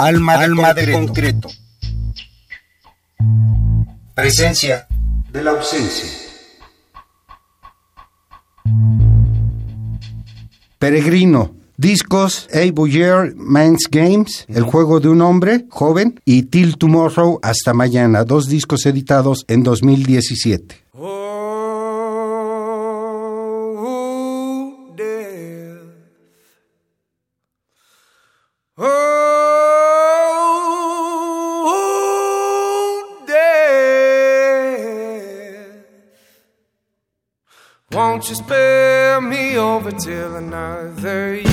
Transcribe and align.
Alma, 0.00 0.38
de, 0.38 0.44
Alma 0.44 0.68
concreto. 0.68 0.86
de 0.86 1.06
concreto. 1.06 1.48
Presencia 4.14 4.86
de 5.30 5.44
la 5.44 5.50
ausencia. 5.50 6.08
Peregrino. 10.78 11.54
Discos 11.76 12.46
A 12.52 12.70
Bouyer 12.72 13.34
Man's 13.36 13.88
Games, 13.90 14.44
El 14.48 14.64
juego 14.64 15.00
de 15.00 15.08
un 15.08 15.22
hombre 15.22 15.64
joven 15.70 16.20
y 16.26 16.42
Till 16.42 16.76
Tomorrow 16.76 17.38
hasta 17.42 17.72
mañana, 17.72 18.24
dos 18.24 18.48
discos 18.48 18.84
editados 18.84 19.46
en 19.48 19.62
2017. 19.62 20.76
You 38.30 38.36
spare 38.36 39.20
me 39.20 39.56
over 39.56 39.90
till 39.90 40.36
another 40.36 41.34
year? 41.34 41.49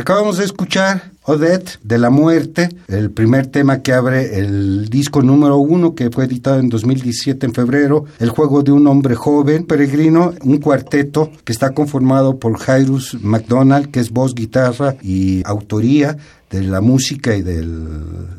Acabamos 0.00 0.36
de 0.38 0.44
escuchar 0.44 1.10
Odette 1.24 1.80
de 1.82 1.98
la 1.98 2.08
Muerte, 2.08 2.68
el 2.86 3.10
primer 3.10 3.48
tema 3.48 3.82
que 3.82 3.92
abre 3.92 4.38
el 4.38 4.88
disco 4.88 5.22
número 5.22 5.56
uno 5.56 5.96
que 5.96 6.08
fue 6.08 6.26
editado 6.26 6.60
en 6.60 6.68
2017 6.68 7.44
en 7.44 7.52
febrero, 7.52 8.04
El 8.20 8.30
juego 8.30 8.62
de 8.62 8.70
un 8.70 8.86
hombre 8.86 9.16
joven, 9.16 9.66
peregrino, 9.66 10.34
un 10.44 10.58
cuarteto 10.58 11.32
que 11.42 11.50
está 11.50 11.74
conformado 11.74 12.38
por 12.38 12.60
Jairus 12.60 13.16
McDonald, 13.20 13.90
que 13.90 13.98
es 13.98 14.12
voz, 14.12 14.36
guitarra 14.36 14.94
y 15.02 15.42
autoría 15.44 16.16
de 16.50 16.62
la 16.62 16.80
música 16.80 17.36
y 17.36 17.42
de 17.42 17.66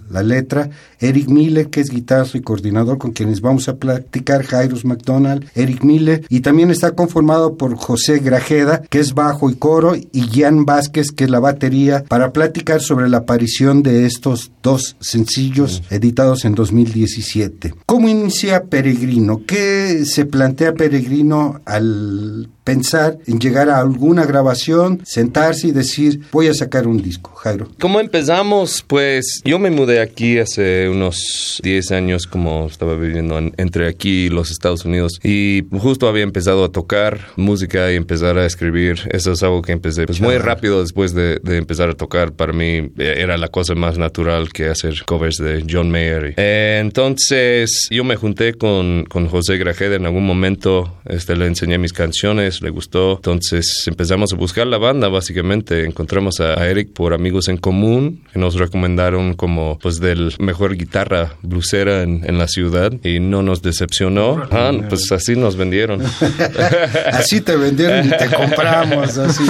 la 0.10 0.24
letra, 0.24 0.70
Eric 1.00 1.30
Mille, 1.30 1.70
que 1.70 1.82
es 1.82 1.90
guitarra 1.90 2.20
y 2.34 2.42
coordinador 2.42 2.98
con 2.98 3.12
quienes 3.12 3.42
vamos 3.42 3.70
a 3.70 3.78
platicar, 3.78 4.44
Jairus 4.44 4.84
McDonald, 4.84 5.48
Eric 5.56 5.84
Mille, 5.84 6.24
y 6.30 6.42
también 6.42 6.72
está 6.72 6.92
conformado 6.92 7.56
por 7.56 7.76
José 7.76 8.20
Grajeda, 8.20 8.82
que 8.90 9.00
es 9.00 9.14
bajo 9.14 9.50
y 9.50 9.56
coro, 9.56 9.96
y 9.96 10.22
Gian 10.30 10.66
Vázquez, 10.66 11.12
que 11.12 11.26
es 11.26 11.30
la 11.30 11.40
batería, 11.40 12.04
para 12.08 12.34
platicar 12.34 12.82
sobre 12.82 13.10
la 13.10 13.20
aparición 13.20 13.84
de 13.84 14.06
estos 14.06 14.52
dos 14.64 14.96
sencillos 15.00 15.84
editados 15.90 16.46
en 16.46 16.56
2017. 16.56 17.74
¿Cómo 17.86 18.10
inicia 18.10 18.64
Peregrino? 18.64 19.44
¿Qué 19.46 20.04
se 20.06 20.26
plantea 20.26 20.74
Peregrino 20.74 21.62
al 21.66 22.50
pensar 22.74 23.18
en 23.26 23.40
llegar 23.40 23.68
a 23.70 23.80
alguna 23.80 24.26
grabación, 24.26 25.02
sentarse 25.04 25.68
y 25.70 25.72
decir, 25.72 26.22
voy 26.32 26.48
a 26.48 26.54
sacar 26.54 26.86
un 26.86 27.02
disco, 27.02 27.32
Jairo? 27.36 27.68
¿Cómo 27.80 28.00
empezamos? 28.00 28.84
Pues 28.86 29.42
yo 29.44 29.58
me 29.58 29.72
mudé 29.72 30.02
aquí 30.02 30.38
hace 30.38 30.88
unos 30.88 31.60
10 31.64 31.92
años, 31.92 32.28
como 32.28 32.68
estaba 32.68 32.94
viviendo 32.96 33.40
en- 33.40 33.54
entre 33.58 33.88
aquí 33.88 34.26
y 34.26 34.30
los 34.30 34.52
Estados 34.52 34.86
Unidos. 34.86 35.20
Y 35.24 35.64
justo 35.80 36.08
había 36.08 36.22
empezado 36.24 36.64
a 36.64 36.70
tocar 36.72 37.20
música 37.38 37.92
y 37.92 37.96
empezar 37.96 38.38
a 38.38 38.46
escribir. 38.46 39.00
Eso 39.10 39.32
es 39.32 39.42
algo 39.42 39.64
que 39.64 39.72
empecé 39.72 40.06
pues, 40.06 40.22
muy 40.22 40.38
rápido 40.38 40.82
después 40.82 41.16
de, 41.16 41.40
de 41.42 41.58
empezar 41.58 41.90
a 41.90 41.94
tocar. 41.96 42.34
Para 42.34 42.54
mí 42.54 42.92
eh, 43.00 43.16
era 43.18 43.36
la 43.38 43.48
cosa 43.48 43.74
más 43.74 43.98
natural 43.98 44.54
que 44.54 44.68
hacer 44.68 44.94
covers 45.08 45.38
de 45.38 45.66
John 45.68 45.90
Mayer. 45.90 46.36
Eh, 46.38 46.78
entonces 46.80 47.88
yo 47.90 48.04
me 48.04 48.16
junté 48.16 48.54
con, 48.54 49.06
con 49.06 49.28
José 49.28 49.58
Grajeda 49.58 49.96
en 49.96 50.06
algún 50.06 50.26
momento. 50.26 50.98
Este, 51.06 51.36
le 51.36 51.48
enseñé 51.48 51.80
mis 51.80 51.94
canciones. 51.94 52.59
Le 52.62 52.70
gustó. 52.70 53.16
Entonces 53.18 53.84
empezamos 53.88 54.34
a 54.34 54.36
buscar 54.36 54.68
la 54.68 54.78
banda, 54.78 55.08
básicamente. 55.10 55.86
Encontramos 55.86 56.40
a, 56.40 56.60
a 56.60 56.68
Eric 56.70 56.94
por 56.94 57.14
amigos 57.14 57.48
en 57.48 57.58
común 57.58 58.24
que 58.34 58.40
nos 58.40 58.56
recomendaron 58.56 59.34
como 59.34 59.78
pues 59.82 60.00
del 60.00 60.34
mejor 60.40 60.76
guitarra 60.78 61.36
blusera 61.42 62.04
en, 62.04 62.24
en 62.26 62.38
la 62.38 62.48
ciudad 62.48 62.92
y 63.04 63.20
no 63.20 63.42
nos 63.42 63.62
decepcionó. 63.62 64.44
Ah, 64.52 64.72
pues 64.88 65.12
así 65.12 65.36
nos 65.36 65.56
vendieron. 65.56 66.02
Así 67.12 67.42
te 67.42 67.56
vendieron 67.56 68.08
y 68.08 68.10
te 68.10 68.28
compramos, 68.30 69.18
así. 69.18 69.44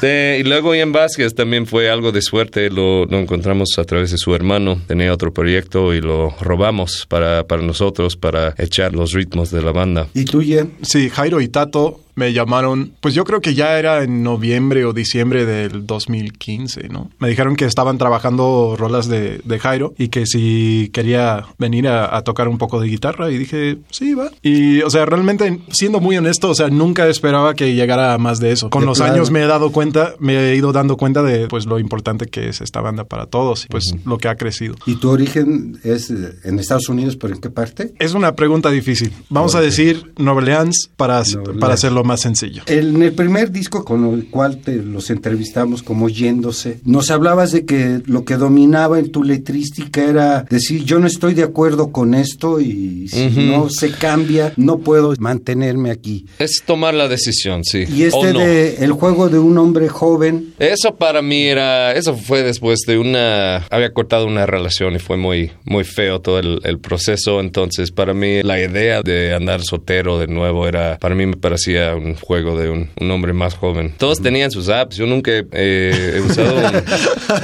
De- 0.00 0.38
y 0.40 0.42
luego 0.44 0.74
Ian 0.74 0.92
Vázquez 0.92 1.34
también 1.34 1.66
fue 1.66 1.90
algo 1.90 2.12
de 2.12 2.22
suerte, 2.22 2.70
lo, 2.70 3.04
lo 3.06 3.18
encontramos 3.18 3.70
a 3.78 3.84
través 3.84 4.10
de 4.10 4.18
su 4.18 4.34
hermano, 4.34 4.80
tenía 4.86 5.12
otro 5.12 5.32
proyecto 5.32 5.94
y 5.94 6.00
lo 6.00 6.30
robamos 6.40 7.06
para, 7.08 7.46
para 7.46 7.62
nosotros, 7.62 8.16
para 8.16 8.54
echar 8.58 8.94
los 8.94 9.12
ritmos 9.12 9.50
de 9.50 9.62
la 9.62 9.72
banda. 9.72 10.08
¿Y 10.14 10.24
tú, 10.24 10.40
Jen? 10.40 10.72
Sí, 10.82 11.10
Jairo 11.10 11.40
y 11.40 11.48
Tato 11.48 11.81
Santo 11.82 12.11
me 12.14 12.32
llamaron, 12.32 12.92
pues 13.00 13.14
yo 13.14 13.24
creo 13.24 13.40
que 13.40 13.54
ya 13.54 13.78
era 13.78 14.02
en 14.02 14.22
noviembre 14.22 14.84
o 14.84 14.92
diciembre 14.92 15.46
del 15.46 15.86
2015, 15.86 16.88
¿no? 16.88 17.10
Me 17.18 17.28
dijeron 17.28 17.56
que 17.56 17.64
estaban 17.64 17.98
trabajando 17.98 18.76
rolas 18.78 19.08
de, 19.08 19.40
de 19.44 19.58
Jairo 19.58 19.94
y 19.98 20.08
que 20.08 20.26
si 20.26 20.90
quería 20.92 21.46
venir 21.58 21.88
a, 21.88 22.16
a 22.16 22.22
tocar 22.22 22.48
un 22.48 22.58
poco 22.58 22.80
de 22.80 22.88
guitarra 22.88 23.30
y 23.30 23.38
dije, 23.38 23.78
sí, 23.90 24.14
va. 24.14 24.30
Y, 24.42 24.82
o 24.82 24.90
sea, 24.90 25.06
realmente, 25.06 25.60
siendo 25.70 26.00
muy 26.00 26.16
honesto, 26.16 26.50
o 26.50 26.54
sea, 26.54 26.68
nunca 26.68 27.08
esperaba 27.08 27.54
que 27.54 27.74
llegara 27.74 28.14
a 28.14 28.18
más 28.18 28.40
de 28.40 28.52
eso. 28.52 28.70
Con 28.70 28.82
De 28.82 28.86
los 28.86 29.00
años 29.00 29.30
me 29.30 29.42
he 29.42 29.46
dado 29.46 29.72
cuenta, 29.72 30.14
me 30.18 30.50
he 30.50 30.56
ido 30.56 30.72
dando 30.72 30.96
cuenta 30.96 31.22
de, 31.22 31.48
pues, 31.48 31.66
lo 31.66 31.78
importante 31.78 32.26
que 32.26 32.48
es 32.48 32.60
esta 32.60 32.80
banda 32.80 33.04
para 33.04 33.26
todos 33.26 33.64
y, 33.64 33.68
pues, 33.68 33.94
lo 34.04 34.18
que 34.18 34.28
ha 34.28 34.36
crecido. 34.36 34.74
¿Y 34.86 34.96
tu 34.96 35.10
origen 35.10 35.78
es 35.82 36.10
eh, 36.10 36.34
en 36.44 36.58
Estados 36.58 36.88
Unidos, 36.88 37.16
pero 37.16 37.34
en 37.34 37.40
qué 37.40 37.50
parte? 37.50 37.94
Es 37.98 38.14
una 38.14 38.34
pregunta 38.34 38.70
difícil. 38.70 39.12
Vamos 39.28 39.54
a 39.54 39.60
decir 39.60 40.12
Nueva 40.18 40.38
Orleans 40.38 40.90
para, 40.96 41.22
Nueva 41.22 41.40
Orleans. 41.40 41.60
para 41.60 41.74
hacerlo 41.74 42.01
más 42.04 42.20
sencillo. 42.20 42.62
En 42.66 43.02
el 43.02 43.12
primer 43.12 43.50
disco 43.50 43.84
con 43.84 44.04
el 44.14 44.28
cual 44.28 44.58
te 44.58 44.76
los 44.76 45.10
entrevistamos 45.10 45.82
como 45.82 46.08
yéndose, 46.08 46.80
nos 46.84 47.10
hablabas 47.10 47.52
de 47.52 47.64
que 47.64 48.00
lo 48.06 48.24
que 48.24 48.36
dominaba 48.36 48.98
en 48.98 49.10
tu 49.10 49.22
letrística 49.22 50.04
era 50.04 50.42
decir 50.50 50.84
yo 50.84 50.98
no 50.98 51.06
estoy 51.06 51.34
de 51.34 51.42
acuerdo 51.42 51.92
con 51.92 52.14
esto 52.14 52.60
y 52.60 53.08
si 53.08 53.26
Ujú. 53.26 53.40
no 53.42 53.68
se 53.70 53.90
cambia 53.92 54.52
no 54.56 54.78
puedo 54.78 55.14
mantenerme 55.18 55.90
aquí. 55.90 56.26
Es 56.38 56.62
tomar 56.64 56.94
la 56.94 57.08
decisión, 57.08 57.64
sí. 57.64 57.84
Y 57.88 58.04
este 58.04 58.32
no. 58.32 58.38
de 58.40 58.76
el 58.76 58.92
juego 58.92 59.28
de 59.28 59.38
un 59.38 59.58
hombre 59.58 59.88
joven, 59.88 60.54
Eso 60.58 60.94
para 60.96 61.22
mí 61.22 61.44
era, 61.46 61.92
eso 61.92 62.14
fue 62.16 62.42
después 62.42 62.80
de 62.86 62.98
una, 62.98 63.58
había 63.70 63.92
cortado 63.92 64.26
una 64.26 64.46
relación 64.46 64.94
y 64.94 64.98
fue 64.98 65.16
muy, 65.16 65.50
muy 65.64 65.84
feo 65.84 66.20
todo 66.20 66.38
el, 66.38 66.60
el 66.64 66.78
proceso. 66.78 67.40
Entonces 67.40 67.90
para 67.90 68.14
mí 68.14 68.42
la 68.42 68.60
idea 68.60 69.02
de 69.02 69.34
andar 69.34 69.62
soltero 69.62 70.18
de 70.18 70.26
nuevo 70.26 70.66
era, 70.68 70.98
para 70.98 71.14
mí 71.14 71.26
me 71.26 71.36
parecía 71.36 71.91
un 71.96 72.14
juego 72.14 72.58
de 72.58 72.70
un, 72.70 72.88
un 73.00 73.10
hombre 73.10 73.32
más 73.32 73.54
joven. 73.54 73.92
Todos 73.98 74.20
tenían 74.20 74.50
sus 74.50 74.68
apps, 74.68 74.96
yo 74.96 75.06
nunca 75.06 75.30
eh, 75.52 76.14
he 76.16 76.20
usado 76.20 76.54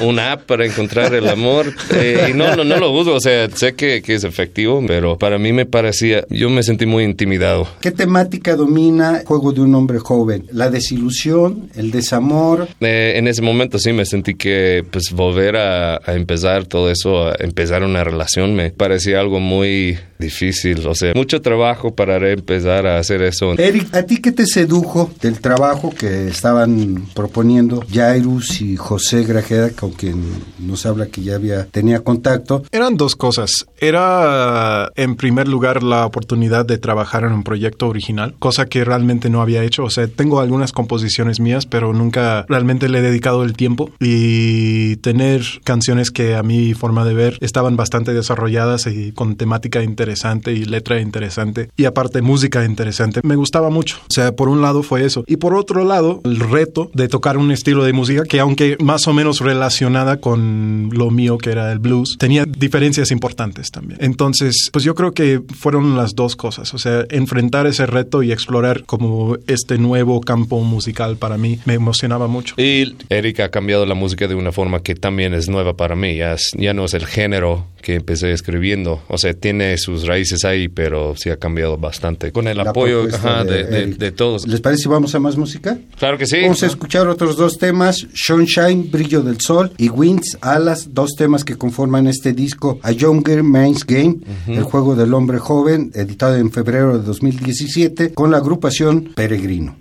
un, 0.00 0.08
un 0.08 0.18
app 0.18 0.42
para 0.42 0.66
encontrar 0.66 1.14
el 1.14 1.28
amor 1.28 1.72
eh, 1.94 2.28
y 2.30 2.34
no, 2.34 2.54
no, 2.56 2.64
no 2.64 2.76
lo 2.78 2.90
uso, 2.90 3.14
o 3.14 3.20
sea, 3.20 3.48
sé 3.50 3.74
que, 3.74 4.02
que 4.02 4.14
es 4.14 4.24
efectivo, 4.24 4.82
pero 4.86 5.18
para 5.18 5.38
mí 5.38 5.52
me 5.52 5.66
parecía, 5.66 6.24
yo 6.30 6.50
me 6.50 6.62
sentí 6.62 6.86
muy 6.86 7.04
intimidado. 7.04 7.68
¿qué 7.80 7.90
temática 7.90 8.56
domina 8.56 9.22
juego 9.24 9.52
de 9.52 9.60
un 9.60 9.74
hombre 9.74 9.98
joven? 9.98 10.46
La 10.52 10.70
desilusión, 10.70 11.70
el 11.76 11.90
desamor, 11.90 12.68
Eh, 12.80 13.14
en 13.16 13.28
ese 13.28 13.42
momento 13.42 13.78
sí 13.78 13.92
me 13.92 14.04
sentí 14.04 14.34
que 14.34 14.84
pues 14.90 15.12
volver 15.12 15.56
a, 15.56 15.96
a 15.96 16.14
empezar 16.14 16.66
todo 16.66 16.90
eso, 16.90 17.28
a 17.28 17.36
empezar 17.38 17.82
una 17.82 18.04
relación 18.04 18.54
me 18.54 18.70
parecía 18.70 19.20
algo 19.20 19.40
muy 19.40 19.98
difícil, 20.18 20.86
o 20.86 20.94
sea, 20.94 21.12
mucho 21.14 21.40
trabajo 21.40 21.94
para 21.94 22.16
empezar 22.30 22.86
a 22.86 22.98
hacer 22.98 23.22
eso. 23.22 23.54
Eric, 23.58 23.94
¿a 23.94 24.02
ti 24.02 24.18
qué 24.20 24.32
sedujo 24.46 25.10
del 25.20 25.40
trabajo 25.40 25.90
que 25.90 26.28
estaban 26.28 27.06
proponiendo 27.14 27.84
Jairus 27.92 28.60
y 28.60 28.76
José 28.76 29.24
Grajeda, 29.24 29.70
con 29.70 29.90
quien 29.92 30.22
nos 30.58 30.86
habla 30.86 31.06
que 31.06 31.22
ya 31.22 31.36
había 31.36 31.66
tenía 31.66 32.00
contacto? 32.00 32.62
Eran 32.70 32.96
dos 32.96 33.16
cosas. 33.16 33.66
Era, 33.78 34.90
en 34.96 35.16
primer 35.16 35.48
lugar, 35.48 35.82
la 35.82 36.06
oportunidad 36.06 36.66
de 36.66 36.78
trabajar 36.78 37.24
en 37.24 37.32
un 37.32 37.44
proyecto 37.44 37.88
original, 37.88 38.34
cosa 38.38 38.66
que 38.66 38.84
realmente 38.84 39.30
no 39.30 39.40
había 39.40 39.62
hecho. 39.62 39.84
O 39.84 39.90
sea, 39.90 40.06
tengo 40.08 40.40
algunas 40.40 40.72
composiciones 40.72 41.40
mías, 41.40 41.66
pero 41.66 41.92
nunca 41.92 42.44
realmente 42.48 42.88
le 42.88 42.98
he 42.98 43.02
dedicado 43.02 43.44
el 43.44 43.54
tiempo. 43.54 43.90
Y 44.00 44.96
tener 44.96 45.42
canciones 45.64 46.10
que 46.10 46.34
a 46.34 46.42
mi 46.42 46.74
forma 46.74 47.04
de 47.04 47.14
ver 47.14 47.38
estaban 47.40 47.76
bastante 47.76 48.12
desarrolladas 48.12 48.86
y 48.86 49.12
con 49.12 49.36
temática 49.36 49.82
interesante 49.82 50.52
y 50.52 50.64
letra 50.64 51.00
interesante. 51.00 51.70
Y 51.76 51.84
aparte, 51.84 52.22
música 52.22 52.64
interesante. 52.64 53.20
Me 53.22 53.36
gustaba 53.36 53.70
mucho. 53.70 53.98
O 54.08 54.12
sea, 54.12 54.27
por 54.32 54.48
un 54.48 54.62
lado 54.62 54.82
fue 54.82 55.04
eso. 55.04 55.24
Y 55.26 55.36
por 55.36 55.54
otro 55.54 55.84
lado, 55.84 56.20
el 56.24 56.38
reto 56.40 56.90
de 56.94 57.08
tocar 57.08 57.36
un 57.36 57.50
estilo 57.50 57.84
de 57.84 57.92
música 57.92 58.24
que, 58.24 58.40
aunque 58.40 58.76
más 58.80 59.06
o 59.08 59.12
menos 59.12 59.40
relacionada 59.40 60.18
con 60.20 60.90
lo 60.92 61.10
mío, 61.10 61.38
que 61.38 61.50
era 61.50 61.72
el 61.72 61.78
blues, 61.78 62.16
tenía 62.18 62.44
diferencias 62.46 63.10
importantes 63.10 63.70
también. 63.70 63.98
Entonces, 64.02 64.68
pues 64.72 64.84
yo 64.84 64.94
creo 64.94 65.12
que 65.12 65.40
fueron 65.56 65.96
las 65.96 66.14
dos 66.14 66.36
cosas. 66.36 66.74
O 66.74 66.78
sea, 66.78 67.04
enfrentar 67.10 67.66
ese 67.66 67.86
reto 67.86 68.22
y 68.22 68.32
explorar 68.32 68.84
como 68.84 69.36
este 69.46 69.78
nuevo 69.78 70.20
campo 70.20 70.60
musical 70.60 71.16
para 71.16 71.38
mí 71.38 71.58
me 71.64 71.74
emocionaba 71.74 72.26
mucho. 72.28 72.54
Y 72.58 72.96
Eric 73.08 73.40
ha 73.40 73.50
cambiado 73.50 73.86
la 73.86 73.94
música 73.94 74.26
de 74.28 74.34
una 74.34 74.52
forma 74.52 74.82
que 74.82 74.94
también 74.94 75.34
es 75.34 75.48
nueva 75.48 75.76
para 75.76 75.96
mí, 75.96 76.16
ya, 76.16 76.34
es- 76.34 76.50
ya 76.56 76.74
no 76.74 76.84
es 76.84 76.94
el 76.94 77.06
género 77.06 77.66
que 77.82 77.94
empecé 77.94 78.32
escribiendo, 78.32 79.00
o 79.08 79.18
sea, 79.18 79.32
tiene 79.34 79.78
sus 79.78 80.06
raíces 80.06 80.44
ahí, 80.44 80.68
pero 80.68 81.14
sí 81.16 81.30
ha 81.30 81.36
cambiado 81.38 81.78
bastante, 81.78 82.32
con 82.32 82.48
el 82.48 82.56
La 82.58 82.70
apoyo 82.70 83.04
ajá, 83.12 83.44
de, 83.44 83.64
de- 83.64 83.82
Eric. 83.82 83.98
de 83.98 84.10
todos. 84.18 84.46
¿Les 84.46 84.60
parece 84.60 84.82
si 84.82 84.88
vamos 84.90 85.14
a 85.14 85.20
más 85.20 85.38
música? 85.38 85.78
Claro 85.96 86.18
que 86.18 86.26
sí. 86.26 86.42
Vamos 86.42 86.62
a 86.62 86.66
escuchar 86.66 87.08
otros 87.08 87.38
dos 87.38 87.56
temas, 87.56 88.06
Sunshine, 88.12 88.90
Brillo 88.90 89.22
del 89.22 89.40
Sol 89.40 89.72
y 89.78 89.88
Winds, 89.88 90.36
Alas, 90.42 90.88
dos 90.92 91.12
temas 91.16 91.44
que 91.44 91.56
conforman 91.56 92.06
este 92.06 92.34
disco 92.34 92.78
A 92.82 92.92
Younger 92.92 93.42
Man's 93.42 93.86
Game, 93.86 94.18
el 94.46 94.64
juego 94.64 94.94
del 94.94 95.14
hombre 95.14 95.38
joven, 95.38 95.90
editado 95.94 96.36
en 96.36 96.50
febrero 96.50 96.98
de 96.98 97.04
2017 97.04 98.12
con 98.12 98.30
la 98.30 98.38
agrupación 98.38 99.12
Peregrino. 99.14 99.76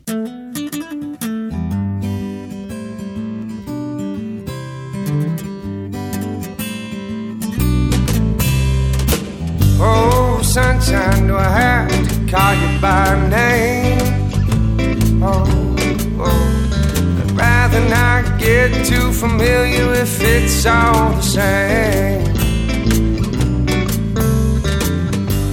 Get 18.69 18.85
too 18.85 19.11
familiar 19.11 19.93
if 19.93 20.21
it's 20.21 20.65
all 20.65 21.11
the 21.11 21.21
same. 21.21 22.25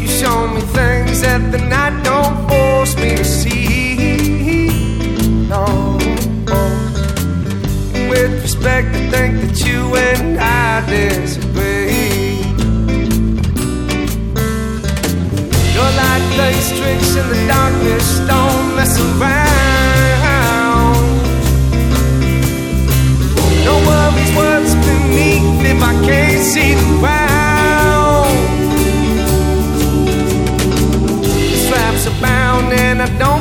You 0.01 0.09
show 0.09 0.49
me 0.49 0.61
things 0.61 1.21
that 1.21 1.53
the 1.53 1.59
night 1.59 2.03
don't 2.03 2.49
force 2.49 2.97
me 2.97 3.17
to 3.17 3.25
see. 3.25 4.69
No, 5.49 5.99
with 8.11 8.43
respect, 8.43 8.89
I 8.95 9.11
think 9.11 9.33
that 9.43 9.67
you 9.67 9.95
and 9.97 10.39
I 10.41 10.85
disagree. 10.87 12.39
You're 15.75 15.95
like 16.03 16.25
lace 16.39 16.71
tricks 16.79 17.17
in 17.17 17.29
the 17.29 17.47
darkness, 17.47 18.19
if 25.67 25.83
I 25.83 25.93
can't 26.07 26.43
see 26.43 26.75
the 26.75 26.99
ground. 27.01 28.35
The 31.25 31.59
straps 31.67 32.07
are 32.07 32.21
bound 32.21 32.73
and 32.73 33.03
I 33.03 33.09
don't 33.19 33.34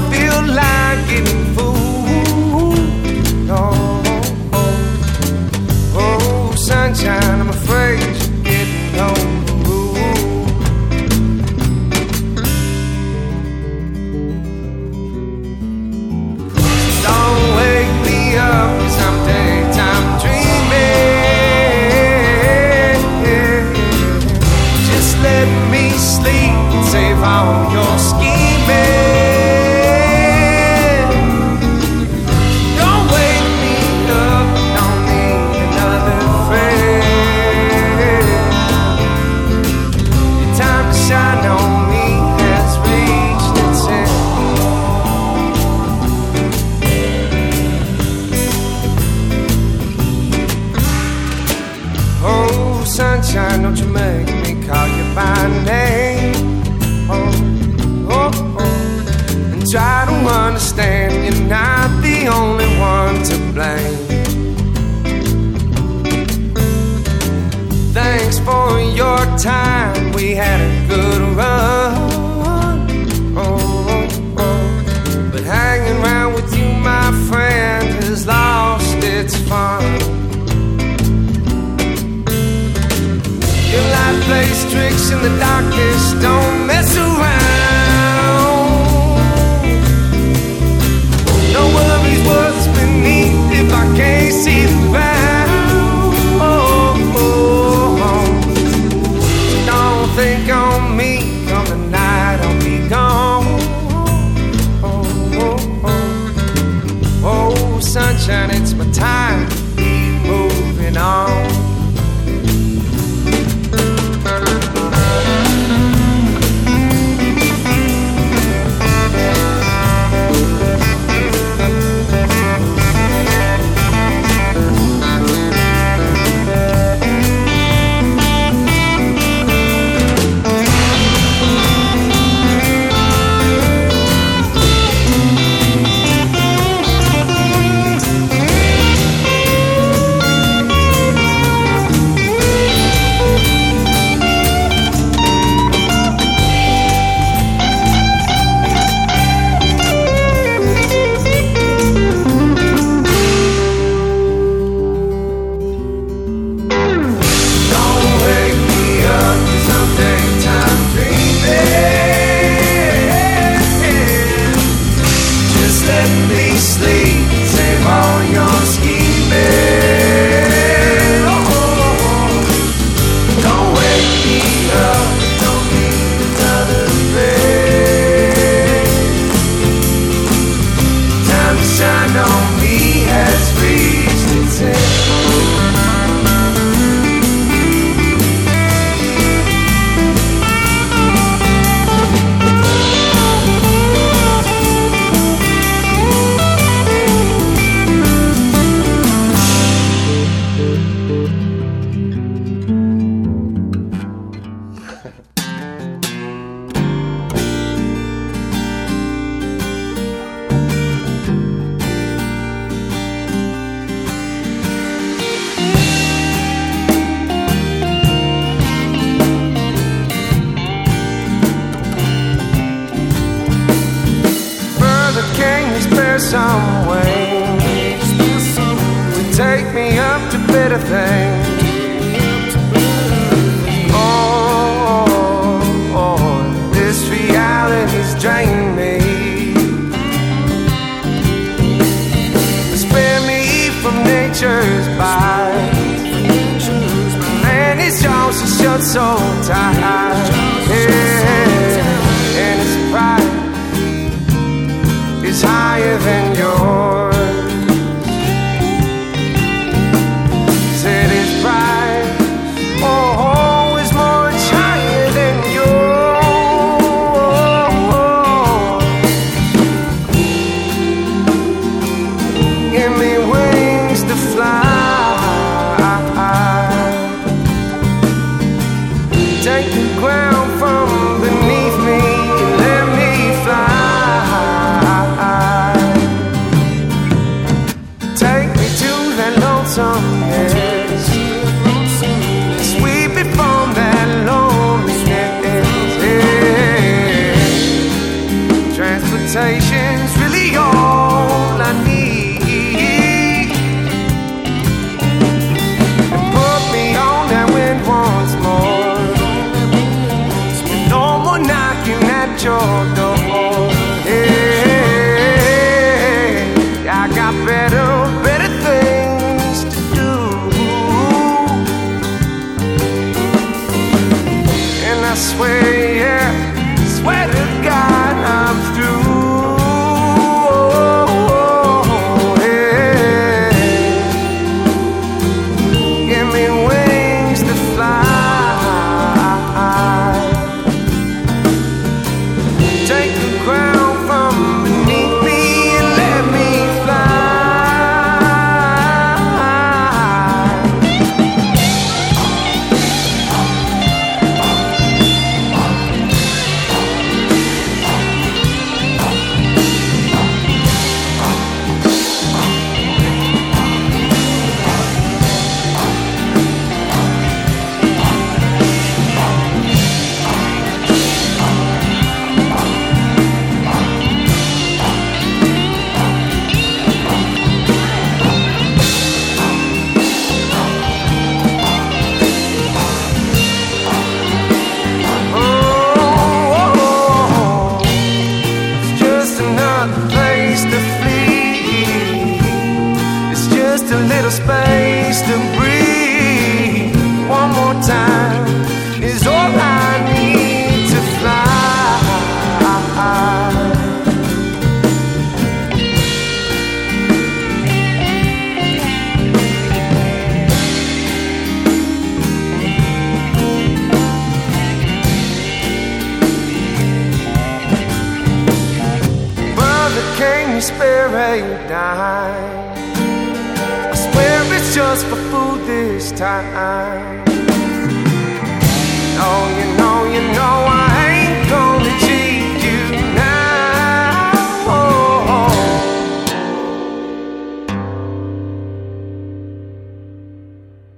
a 230.74 230.80
thing. 230.80 231.33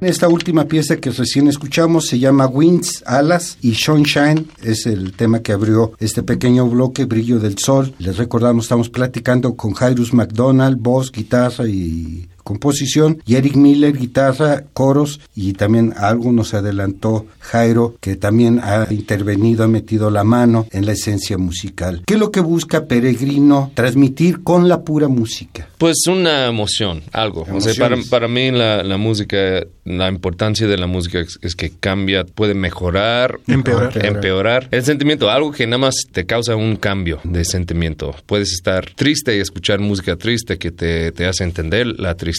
Esta 0.01 0.27
última 0.27 0.65
pieza 0.65 0.97
que 0.97 1.09
recién 1.09 1.47
escuchamos 1.47 2.07
se 2.07 2.19
llama 2.19 2.47
Winds, 2.47 3.03
Alas 3.05 3.57
y 3.61 3.75
Sunshine. 3.75 4.47
Es 4.61 4.85
el 4.85 5.13
tema 5.13 5.39
que 5.39 5.53
abrió 5.53 5.93
este 5.99 6.21
pequeño 6.21 6.67
bloque, 6.67 7.05
Brillo 7.05 7.39
del 7.39 7.57
Sol. 7.57 7.95
Les 7.97 8.17
recordamos, 8.17 8.65
estamos 8.65 8.89
platicando 8.89 9.55
con 9.55 9.73
Jairus 9.73 10.13
McDonald, 10.13 10.77
voz, 10.79 11.11
guitarra 11.11 11.67
y 11.67 12.27
composición, 12.45 13.21
y 13.25 13.35
Eric 13.35 13.55
Miller, 13.55 13.97
guitarra, 13.97 14.63
coros, 14.71 15.19
y 15.35 15.53
también 15.53 15.93
algo 15.97 16.31
nos 16.31 16.53
adelantó 16.53 17.25
Jairo, 17.39 17.95
que 17.99 18.15
también 18.15 18.59
ha 18.63 18.87
intervenido, 18.91 19.63
ha 19.63 19.67
metido 19.67 20.11
la 20.11 20.23
mano 20.23 20.67
en 20.71 20.85
la 20.85 20.93
esencia 20.93 21.37
musical. 21.37 22.03
¿Qué 22.05 22.13
es 22.13 22.19
lo 22.19 22.31
que 22.31 22.39
busca 22.39 22.85
Peregrino 22.85 23.71
transmitir 23.73 24.43
con 24.43 24.69
la 24.69 24.83
pura 24.83 25.07
música? 25.07 25.67
Pues 25.79 26.05
una 26.07 26.45
emoción, 26.45 27.01
algo. 27.11 27.47
O 27.51 27.59
sea, 27.59 27.73
para, 27.73 27.97
para 28.09 28.27
mí 28.27 28.51
la, 28.51 28.83
la 28.83 28.97
música, 28.97 29.65
la 29.83 30.07
importancia 30.07 30.67
de 30.67 30.77
la 30.77 30.87
música 30.87 31.19
es, 31.19 31.39
es 31.41 31.55
que 31.55 31.71
cambia, 31.71 32.25
puede 32.25 32.53
mejorar, 32.53 33.39
Empeorar. 33.47 33.85
Empeorar. 33.87 34.15
empeorar 34.15 34.67
el 34.71 34.83
sentimiento, 34.83 35.31
algo 35.31 35.51
que 35.51 35.65
nada 35.65 35.79
más 35.79 35.95
te 36.11 36.27
causa 36.27 36.55
un 36.55 36.75
cambio 36.75 37.19
de 37.23 37.43
sentimiento. 37.43 38.15
Puedes 38.27 38.51
estar 38.51 38.91
triste 38.95 39.35
y 39.35 39.39
escuchar 39.39 39.79
música 39.79 40.15
triste 40.15 40.59
que 40.59 40.71
te, 40.71 41.11
te 41.11 41.25
hace 41.25 41.43
entender 41.43 41.87
la 41.87 42.15
tristeza 42.15 42.34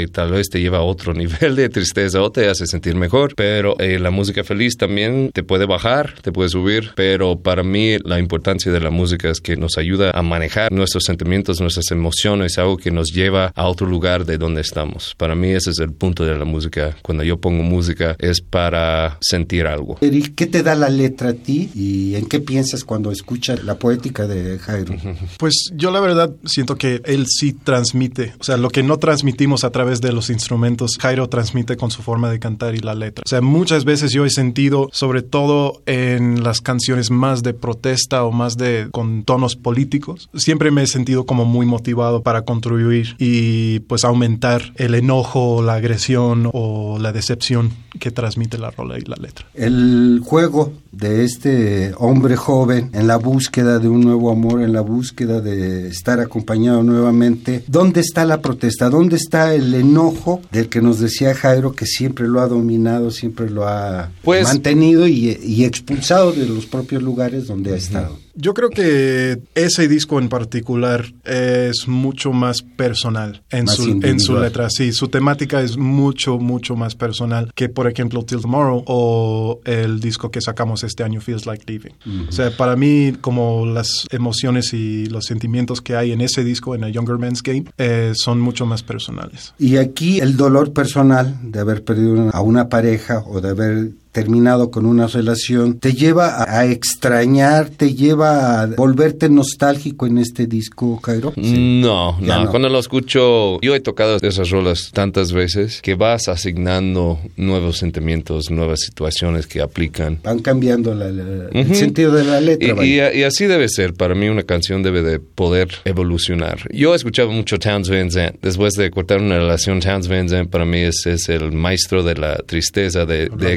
y 0.00 0.06
tal 0.06 0.30
vez 0.30 0.48
te 0.48 0.60
lleva 0.60 0.78
a 0.78 0.82
otro 0.82 1.14
nivel 1.22 1.56
de 1.56 1.68
tristeza 1.68 2.22
o 2.22 2.30
te 2.30 2.48
hace 2.48 2.66
sentir 2.66 2.94
mejor, 2.94 3.34
pero 3.34 3.78
eh, 3.78 3.98
la 3.98 4.10
música 4.10 4.44
feliz 4.44 4.76
también 4.76 5.30
te 5.32 5.42
puede 5.42 5.66
bajar, 5.66 6.14
te 6.22 6.32
puede 6.32 6.48
subir, 6.48 6.92
pero 6.94 7.40
para 7.40 7.62
mí 7.62 7.96
la 8.04 8.18
importancia 8.18 8.70
de 8.70 8.80
la 8.80 8.90
música 8.90 9.30
es 9.30 9.40
que 9.40 9.56
nos 9.56 9.78
ayuda 9.78 10.10
a 10.14 10.22
manejar 10.22 10.72
nuestros 10.72 11.04
sentimientos, 11.04 11.60
nuestras 11.60 11.90
emociones, 11.90 12.58
algo 12.58 12.76
que 12.76 12.90
nos 12.90 13.12
lleva 13.12 13.52
a 13.54 13.66
otro 13.66 13.86
lugar 13.86 14.24
de 14.24 14.38
donde 14.38 14.60
estamos. 14.60 15.14
Para 15.16 15.34
mí 15.34 15.48
ese 15.48 15.70
es 15.70 15.78
el 15.78 15.92
punto 15.92 16.24
de 16.24 16.36
la 16.36 16.44
música. 16.44 16.96
Cuando 17.02 17.24
yo 17.24 17.40
pongo 17.40 17.62
música 17.62 18.16
es 18.18 18.40
para 18.40 19.18
sentir 19.20 19.66
algo. 19.66 19.98
Eric, 20.00 20.34
¿qué 20.34 20.46
te 20.46 20.62
da 20.62 20.74
la 20.74 20.88
letra 20.88 21.30
a 21.30 21.34
ti 21.34 21.70
y 21.74 22.14
en 22.14 22.26
qué 22.26 22.40
piensas 22.40 22.84
cuando 22.84 23.10
escuchas 23.10 23.64
la 23.64 23.78
poética 23.78 24.26
de 24.26 24.58
Jairo? 24.58 24.94
Pues 25.38 25.70
yo 25.74 25.90
la 25.90 26.00
verdad 26.00 26.34
siento 26.44 26.76
que 26.76 27.00
él 27.04 27.26
sí 27.26 27.52
transmite, 27.52 28.34
o 28.38 28.44
sea, 28.44 28.56
lo 28.56 28.70
que 28.70 28.82
no 28.82 28.98
transmitimos 29.38 29.62
a 29.62 29.70
través 29.70 30.00
de 30.00 30.10
los 30.10 30.30
instrumentos, 30.30 30.98
Jairo 30.98 31.28
transmite 31.28 31.76
con 31.76 31.92
su 31.92 32.02
forma 32.02 32.28
de 32.28 32.40
cantar 32.40 32.74
y 32.74 32.80
la 32.80 32.96
letra. 32.96 33.22
O 33.24 33.28
sea, 33.28 33.40
muchas 33.40 33.84
veces 33.84 34.10
yo 34.10 34.24
he 34.24 34.30
sentido, 34.30 34.88
sobre 34.92 35.22
todo 35.22 35.80
en 35.86 36.42
las 36.42 36.60
canciones 36.60 37.12
más 37.12 37.44
de 37.44 37.54
protesta 37.54 38.24
o 38.24 38.32
más 38.32 38.56
de 38.56 38.88
con 38.90 39.22
tonos 39.22 39.54
políticos, 39.54 40.28
siempre 40.34 40.72
me 40.72 40.82
he 40.82 40.86
sentido 40.88 41.24
como 41.24 41.44
muy 41.44 41.66
motivado 41.66 42.24
para 42.24 42.42
contribuir 42.42 43.14
y 43.20 43.78
pues 43.80 44.04
aumentar 44.04 44.72
el 44.74 44.96
enojo, 44.96 45.62
la 45.62 45.74
agresión 45.74 46.50
o 46.52 46.98
la 46.98 47.12
decepción 47.12 47.70
que 48.00 48.10
transmite 48.10 48.58
la 48.58 48.72
rola 48.72 48.98
y 48.98 49.02
la 49.02 49.16
letra. 49.16 49.46
El 49.54 50.20
juego 50.24 50.72
de 50.90 51.24
este 51.24 51.92
hombre 51.98 52.36
joven 52.36 52.90
en 52.92 53.06
la 53.06 53.16
búsqueda 53.16 53.78
de 53.78 53.88
un 53.88 54.00
nuevo 54.00 54.32
amor, 54.32 54.62
en 54.62 54.72
la 54.72 54.80
búsqueda 54.80 55.40
de 55.40 55.88
estar 55.88 56.18
acompañado 56.18 56.82
nuevamente, 56.82 57.62
¿dónde 57.68 58.00
está 58.00 58.24
la 58.24 58.40
protesta? 58.40 58.90
¿Dónde 58.90 59.16
está 59.16 59.27
el 59.34 59.74
enojo 59.74 60.40
del 60.52 60.68
que 60.68 60.80
nos 60.80 60.98
decía 61.00 61.34
Jairo 61.34 61.72
que 61.72 61.86
siempre 61.86 62.26
lo 62.28 62.40
ha 62.40 62.48
dominado, 62.48 63.10
siempre 63.10 63.48
lo 63.50 63.66
ha 63.68 64.10
Pues- 64.22 64.44
mantenido 64.44 65.06
y, 65.06 65.38
y 65.42 65.64
expulsado 65.64 66.32
de 66.32 66.46
los 66.46 66.66
propios 66.66 67.02
lugares 67.02 67.46
donde 67.46 67.74
ha 67.74 67.76
estado? 67.76 68.18
Yo 68.40 68.54
creo 68.54 68.70
que 68.70 69.42
ese 69.56 69.88
disco 69.88 70.20
en 70.20 70.28
particular 70.28 71.06
es 71.24 71.88
mucho 71.88 72.32
más 72.32 72.62
personal 72.62 73.42
en, 73.50 73.64
Más 73.64 73.74
su, 73.74 74.00
en 74.00 74.20
su 74.20 74.38
letra. 74.38 74.70
Sí, 74.70 74.92
su 74.92 75.08
temática 75.08 75.60
es 75.60 75.76
mucho, 75.76 76.38
mucho 76.38 76.76
más 76.76 76.94
personal 76.94 77.50
que, 77.56 77.68
por 77.68 77.90
ejemplo, 77.90 78.24
Till 78.24 78.40
Tomorrow 78.40 78.84
o 78.86 79.60
el 79.64 79.98
disco 79.98 80.30
que 80.30 80.40
sacamos 80.40 80.84
este 80.84 81.02
año, 81.02 81.20
Feels 81.20 81.46
Like 81.46 81.64
Leaving. 81.66 82.28
O 82.28 82.32
sea, 82.32 82.56
para 82.56 82.76
mí, 82.76 83.12
como 83.20 83.66
las 83.66 84.06
emociones 84.12 84.72
y 84.72 85.06
los 85.06 85.24
sentimientos 85.24 85.80
que 85.80 85.96
hay 85.96 86.12
en 86.12 86.20
ese 86.20 86.44
disco, 86.44 86.76
en 86.76 86.84
A 86.84 86.90
Younger 86.90 87.18
Man's 87.18 87.42
Game, 87.42 87.64
eh, 87.76 88.12
son 88.14 88.40
mucho 88.40 88.66
más 88.66 88.84
personales. 88.84 89.52
Y 89.58 89.78
aquí 89.78 90.20
el 90.20 90.36
dolor 90.36 90.72
personal 90.72 91.36
de 91.42 91.58
haber 91.58 91.82
perdido 91.82 92.30
a 92.32 92.40
una 92.40 92.68
pareja 92.68 93.24
o 93.26 93.40
de 93.40 93.48
haber 93.48 93.90
terminado 94.12 94.70
con 94.70 94.86
una 94.86 95.06
relación 95.06 95.78
te 95.78 95.92
lleva 95.92 96.28
a, 96.28 96.60
a 96.60 96.66
extrañar, 96.66 97.68
te 97.70 97.94
lleva 97.94 98.62
a 98.62 98.66
volverte 98.66 99.28
nostálgico 99.28 100.06
en 100.06 100.18
este 100.18 100.46
disco, 100.46 100.98
Jairo. 101.02 101.32
No, 101.36 102.18
Ya 102.20 102.38
no, 102.38 102.44
no. 102.44 102.50
Cuando 102.50 102.68
lo 102.68 102.78
escucho, 102.78 103.60
yo 103.60 103.74
he 103.74 103.80
tocado 103.80 104.16
esas 104.20 104.50
rolas 104.50 104.90
tantas 104.92 105.32
veces 105.32 105.80
que 105.82 105.94
vas 105.94 106.28
asignando 106.28 107.18
nuevos 107.36 107.78
sentimientos, 107.78 108.50
nuevas 108.50 108.80
situaciones 108.80 109.46
que 109.46 109.60
aplican. 109.60 110.18
Van 110.24 110.40
cambiando 110.40 110.94
la- 110.94 111.10
la- 111.10 111.48
el 111.52 111.66
Ujú. 111.66 111.74
sentido 111.74 112.12
de 112.14 112.24
la 112.24 112.40
letra. 112.40 112.84
Y, 112.84 112.94
y- 113.00 113.18
y 113.20 113.22
así 113.22 113.46
debe 113.46 113.68
ser. 113.68 113.94
Para 113.94 114.14
mí 114.14 114.28
una 114.28 114.42
canción 114.42 114.82
debe 114.82 115.02
de 115.02 115.20
poder 115.20 115.68
evolucionar. 115.84 116.58
Yo 116.72 116.92
he 116.92 116.96
escuchado 116.96 117.30
mucho 117.30 117.58
Towns 117.58 117.88
Van 117.88 118.10
Zandt. 118.10 118.36
Después 118.42 118.74
de 118.74 118.90
cortar 118.90 119.20
una 119.20 119.38
relación, 119.38 119.80
Towns 119.80 120.08
Van 120.08 120.28
Zandt 120.28 120.50
para 120.50 120.64
mí 120.64 120.78
es, 120.78 121.06
es 121.06 121.28
el 121.28 121.52
maestro 121.52 122.02
de 122.02 122.14
la 122.14 122.36
tristeza, 122.38 123.04
de, 123.06 123.28
de 123.28 123.28
de 123.38 123.52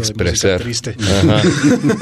música 0.48 0.58
triste. 0.58 0.96
Ajá, 1.00 1.42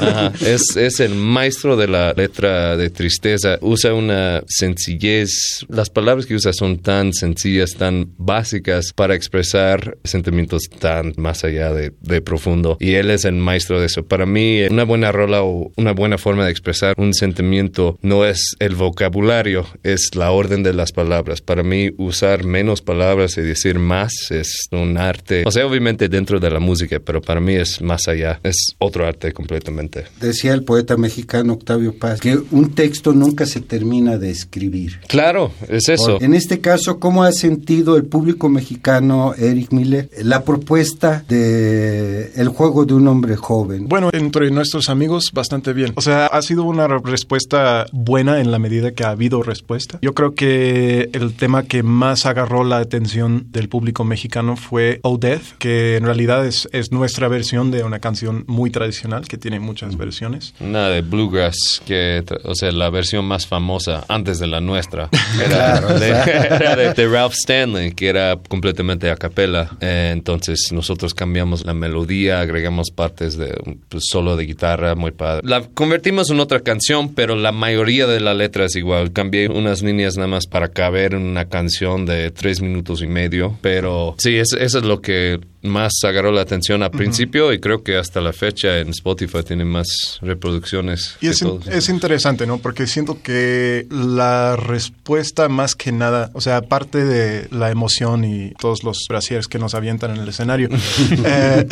ajá. 0.00 0.32
Es, 0.44 0.76
es 0.76 1.00
el 1.00 1.14
maestro 1.14 1.76
de 1.76 1.88
la 1.88 2.12
letra 2.12 2.76
de 2.76 2.90
tristeza. 2.90 3.58
Usa 3.60 3.94
una 3.94 4.42
sencillez. 4.46 5.64
Las 5.68 5.90
palabras 5.90 6.26
que 6.26 6.34
usa 6.34 6.52
son 6.52 6.78
tan 6.78 7.12
sencillas, 7.12 7.74
tan 7.74 8.12
básicas 8.16 8.92
para 8.94 9.14
expresar 9.14 9.98
sentimientos 10.04 10.64
tan 10.78 11.12
más 11.16 11.44
allá 11.44 11.72
de, 11.72 11.92
de 12.00 12.20
profundo. 12.20 12.76
Y 12.80 12.94
él 12.94 13.10
es 13.10 13.24
el 13.24 13.34
maestro 13.34 13.80
de 13.80 13.86
eso. 13.86 14.04
Para 14.04 14.26
mí, 14.26 14.62
una 14.70 14.84
buena 14.84 15.12
rola 15.12 15.42
o 15.42 15.72
una 15.76 15.92
buena 15.92 16.18
forma 16.18 16.44
de 16.44 16.50
expresar 16.50 16.94
un 16.96 17.14
sentimiento 17.14 17.98
no 18.02 18.24
es 18.24 18.56
el 18.58 18.74
vocabulario, 18.74 19.66
es 19.82 20.14
la 20.14 20.30
orden 20.30 20.62
de 20.62 20.72
las 20.72 20.92
palabras. 20.92 21.40
Para 21.40 21.62
mí, 21.62 21.90
usar 21.96 22.44
menos 22.44 22.82
palabras 22.82 23.36
y 23.36 23.42
decir 23.42 23.78
más 23.78 24.30
es 24.30 24.68
un 24.70 24.96
arte. 24.98 25.44
O 25.46 25.50
sea, 25.50 25.66
obviamente 25.66 26.08
dentro 26.08 26.40
de 26.40 26.50
la 26.50 26.60
música, 26.60 27.00
pero 27.00 27.20
para 27.20 27.40
mí 27.40 27.54
es 27.54 27.80
más 27.80 28.08
allá. 28.08 28.29
Es 28.42 28.74
otro 28.78 29.06
arte 29.06 29.32
completamente. 29.32 30.04
Decía 30.20 30.54
el 30.54 30.62
poeta 30.64 30.96
mexicano 30.96 31.54
Octavio 31.54 31.94
Paz 31.98 32.20
que 32.20 32.38
un 32.50 32.74
texto 32.74 33.12
nunca 33.12 33.46
se 33.46 33.60
termina 33.60 34.18
de 34.18 34.30
escribir. 34.30 35.00
Claro, 35.08 35.52
es 35.68 35.88
eso. 35.88 36.20
En 36.20 36.34
este 36.34 36.60
caso, 36.60 36.98
¿cómo 37.00 37.24
ha 37.24 37.32
sentido 37.32 37.96
el 37.96 38.04
público 38.04 38.48
mexicano, 38.48 39.34
Eric 39.36 39.72
Miller, 39.72 40.08
la 40.22 40.44
propuesta 40.44 41.24
de 41.28 42.32
el 42.36 42.48
juego 42.48 42.84
de 42.84 42.94
un 42.94 43.08
hombre 43.08 43.36
joven? 43.36 43.88
Bueno, 43.88 44.10
entre 44.12 44.50
nuestros 44.50 44.88
amigos, 44.88 45.30
bastante 45.32 45.72
bien. 45.72 45.92
O 45.96 46.00
sea, 46.00 46.26
ha 46.26 46.42
sido 46.42 46.64
una 46.64 46.86
re- 46.86 47.00
respuesta 47.04 47.86
buena 47.92 48.40
en 48.40 48.50
la 48.50 48.58
medida 48.58 48.92
que 48.92 49.04
ha 49.04 49.10
habido 49.10 49.42
respuesta. 49.42 49.98
Yo 50.02 50.14
creo 50.14 50.34
que 50.34 51.08
el 51.12 51.34
tema 51.34 51.64
que 51.64 51.82
más 51.82 52.26
agarró 52.26 52.64
la 52.64 52.78
atención 52.78 53.46
del 53.50 53.68
público 53.68 54.04
mexicano 54.04 54.56
fue 54.56 55.00
Oh 55.02 55.18
Death, 55.18 55.56
que 55.58 55.96
en 55.96 56.04
realidad 56.04 56.46
es, 56.46 56.68
es 56.72 56.92
nuestra 56.92 57.28
versión 57.28 57.70
de 57.70 57.82
una 57.84 57.98
canción 57.98 58.19
muy 58.46 58.70
tradicional 58.70 59.26
que 59.28 59.36
tiene 59.38 59.60
muchas 59.60 59.96
versiones. 59.96 60.54
Una 60.60 60.88
de 60.88 61.00
Bluegrass, 61.02 61.82
que, 61.86 62.22
o 62.44 62.54
sea, 62.54 62.72
la 62.72 62.90
versión 62.90 63.24
más 63.24 63.46
famosa 63.46 64.04
antes 64.08 64.38
de 64.38 64.46
la 64.46 64.60
nuestra, 64.60 65.08
era, 65.44 65.80
de, 65.80 66.08
era 66.10 66.76
de- 66.76 66.92
de 66.94 67.08
Ralph 67.08 67.34
Stanley, 67.34 67.92
que 67.92 68.08
era 68.08 68.38
completamente 68.48 69.10
a 69.10 69.16
capela. 69.16 69.76
Eh, 69.80 70.10
entonces 70.12 70.68
nosotros 70.72 71.14
cambiamos 71.14 71.64
la 71.64 71.74
melodía, 71.74 72.40
agregamos 72.40 72.90
partes 72.90 73.36
de 73.36 73.54
pues, 73.88 74.04
solo 74.10 74.36
de 74.36 74.44
guitarra, 74.46 74.94
muy 74.94 75.12
padre. 75.12 75.42
La 75.44 75.62
convertimos 75.62 76.30
en 76.30 76.40
otra 76.40 76.60
canción, 76.60 77.14
pero 77.14 77.36
la 77.36 77.52
mayoría 77.52 78.06
de 78.06 78.20
la 78.20 78.34
letra 78.34 78.64
es 78.66 78.76
igual. 78.76 79.12
Cambié 79.12 79.48
unas 79.48 79.82
líneas 79.82 80.16
nada 80.16 80.28
más 80.28 80.46
para 80.46 80.68
caber 80.68 81.14
en 81.14 81.22
una 81.22 81.46
canción 81.48 82.06
de 82.06 82.30
tres 82.30 82.60
minutos 82.60 83.02
y 83.02 83.06
medio, 83.06 83.56
pero 83.60 84.14
sí, 84.18 84.36
es- 84.36 84.52
eso 84.58 84.78
es 84.78 84.84
lo 84.84 85.00
que 85.00 85.40
más 85.62 85.92
agarró 86.04 86.32
la 86.32 86.40
atención 86.42 86.82
al 86.82 86.90
principio 86.90 87.52
y 87.52 87.60
creo 87.60 87.82
que 87.82 87.96
hasta 87.96 88.20
la 88.20 88.32
fecha 88.32 88.78
en 88.78 88.88
Spotify 88.90 89.42
tiene 89.46 89.64
más 89.64 90.18
reproducciones. 90.22 91.16
Y 91.20 91.28
es, 91.28 91.42
in- 91.42 91.60
es 91.70 91.88
interesante, 91.88 92.46
¿no? 92.46 92.58
Porque 92.58 92.86
siento 92.86 93.22
que 93.22 93.86
la 93.90 94.56
respuesta 94.56 95.48
más 95.48 95.74
que 95.74 95.92
nada, 95.92 96.30
o 96.34 96.40
sea, 96.40 96.56
aparte 96.58 97.04
de 97.04 97.48
la 97.50 97.70
emoción 97.70 98.24
y 98.24 98.52
todos 98.58 98.82
los 98.84 99.04
brasieres 99.08 99.48
que 99.48 99.58
nos 99.58 99.74
avientan 99.74 100.12
en 100.12 100.22
el 100.22 100.28
escenario, 100.28 100.68
eh, 101.24 101.66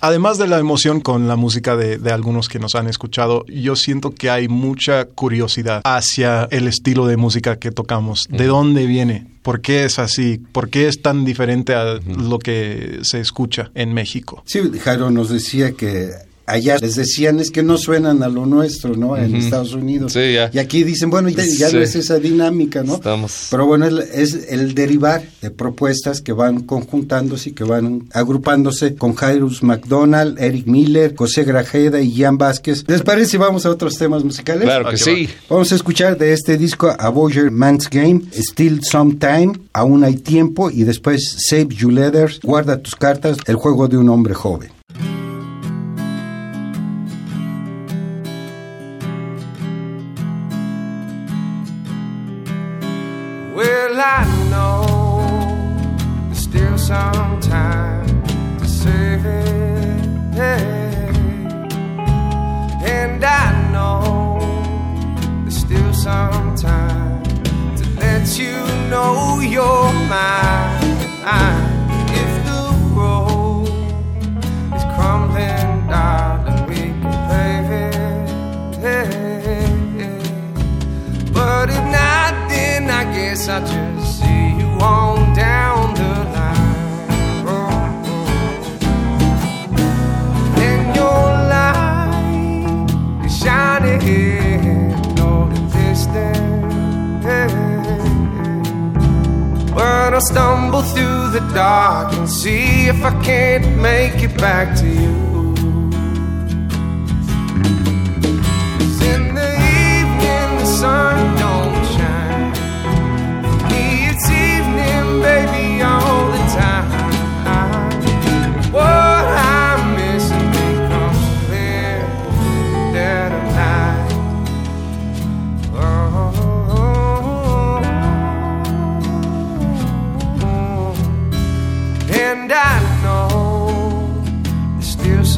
además 0.00 0.38
de 0.38 0.48
la 0.48 0.58
emoción 0.58 1.00
con 1.00 1.28
la 1.28 1.36
música 1.36 1.76
de, 1.76 1.98
de 1.98 2.10
algunos 2.12 2.48
que 2.48 2.58
nos 2.58 2.74
han 2.74 2.88
escuchado, 2.88 3.44
yo 3.46 3.76
siento 3.76 4.10
que 4.14 4.30
hay 4.30 4.48
mucha 4.48 5.04
curiosidad 5.06 5.80
hacia 5.84 6.48
el 6.50 6.66
estilo 6.66 7.06
de 7.06 7.16
música 7.16 7.56
que 7.58 7.70
tocamos, 7.70 8.26
de 8.28 8.46
dónde 8.46 8.86
viene. 8.86 9.26
¿Por 9.42 9.60
qué 9.60 9.84
es 9.84 9.98
así? 9.98 10.40
¿Por 10.52 10.70
qué 10.70 10.88
es 10.88 11.02
tan 11.02 11.24
diferente 11.24 11.74
a 11.74 11.98
lo 12.06 12.38
que 12.38 13.00
se 13.02 13.20
escucha 13.20 13.70
en 13.74 13.92
México? 13.92 14.42
Sí, 14.46 14.60
Jairo 14.78 15.10
nos 15.10 15.28
decía 15.28 15.72
que 15.72 16.10
allá 16.46 16.76
les 16.78 16.96
decían 16.96 17.40
es 17.40 17.50
que 17.50 17.62
no 17.62 17.78
suenan 17.78 18.22
a 18.22 18.28
lo 18.28 18.46
nuestro, 18.46 18.96
¿no? 18.96 19.16
En 19.16 19.34
Estados 19.36 19.74
Unidos. 19.74 20.12
Sí, 20.12 20.34
ya. 20.34 20.50
Y 20.52 20.58
aquí 20.58 20.84
dicen, 20.84 21.10
bueno, 21.10 21.28
ya, 21.28 21.44
ya 21.44 21.68
Sí. 21.68 21.76
no 21.76 21.82
es 21.82 21.94
esa 21.96 22.18
dinámica, 22.18 22.82
¿no? 22.82 22.94
Estamos- 22.94 23.48
Pero 23.50 23.66
bueno, 23.66 23.86
es, 23.86 23.94
es 24.34 24.46
el 24.50 24.74
derivar 24.74 25.22
de 25.40 25.50
propuestas 25.50 26.20
que 26.20 26.32
van 26.32 26.62
conjuntándose 26.62 27.50
y 27.50 27.52
que 27.52 27.64
van 27.64 28.08
agrupándose 28.12 28.94
con 28.94 29.14
Jairus 29.14 29.62
McDonald, 29.62 30.38
Eric 30.40 30.66
Miller, 30.66 31.14
José 31.16 31.44
Grajeda 31.44 32.00
y 32.00 32.14
Jan 32.16 32.38
Vázquez. 32.38 32.84
¿Les 32.86 33.02
parece 33.02 33.32
si 33.32 33.36
vamos 33.36 33.64
a 33.66 33.70
otros 33.70 33.96
temas 33.96 34.24
musicales? 34.24 34.62
Claro 34.64 34.90
que 34.90 34.96
sí. 34.96 35.28
Vamos 35.48 35.72
a 35.72 35.74
escuchar 35.74 36.18
de 36.18 36.32
este 36.32 36.56
disco 36.58 36.94
A 36.98 37.08
Voyager 37.08 37.50
Man's 37.50 37.88
Game, 37.90 38.22
Still 38.34 38.80
Sometime, 38.82 39.52
Aún 39.72 40.04
hay 40.04 40.16
tiempo 40.16 40.70
y 40.70 40.84
después 40.84 41.36
Save 41.48 41.68
You 41.70 41.90
Letters, 41.90 42.40
Guarda 42.42 42.78
tus 42.82 42.94
cartas, 42.96 43.36
El 43.46 43.56
juego 43.56 43.88
de 43.88 43.96
un 43.96 44.08
hombre 44.08 44.34
joven. 44.34 44.70
Still 56.92 57.21
the 101.32 101.40
dark 101.54 102.12
and 102.12 102.28
see 102.28 102.88
if 102.88 103.02
I 103.02 103.22
can't 103.22 103.64
make 103.80 104.22
it 104.22 104.36
back 104.36 104.76
to 104.80 104.86
you. 104.86 105.31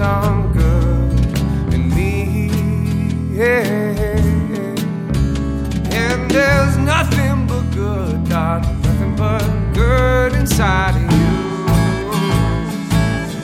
Some 0.04 0.52
good 0.52 1.74
in 1.74 1.82
me. 1.96 2.12
Yeah. 3.38 4.02
And 6.02 6.20
there's 6.34 6.76
nothing 6.92 7.36
but 7.50 7.64
good, 7.80 8.16
darling, 8.28 8.76
nothing 8.86 9.14
but 9.24 9.46
good 9.72 10.30
inside 10.40 10.94
of 11.00 11.06
you. 11.20 11.34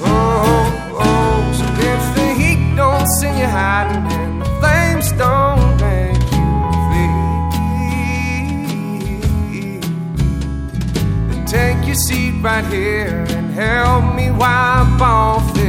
Oh, 0.05 0.13
oh, 0.13 1.07
oh, 1.07 1.39
so 1.59 1.67
if 1.93 2.03
the 2.17 2.29
heat 2.41 2.63
don't 2.81 3.09
send 3.19 3.35
you 3.43 3.51
hiding 3.61 4.07
and 4.21 4.35
the 4.43 4.49
flames 4.59 5.09
don't 5.25 5.71
make 5.87 6.25
you 6.37 6.51
flee, 6.87 7.15
then 11.29 11.43
take 11.57 11.81
your 11.89 12.01
seat 12.07 12.35
right 12.49 12.67
here 12.77 13.25
and 13.37 13.47
help 13.65 14.05
me 14.19 14.27
wipe 14.43 15.01
off 15.17 15.60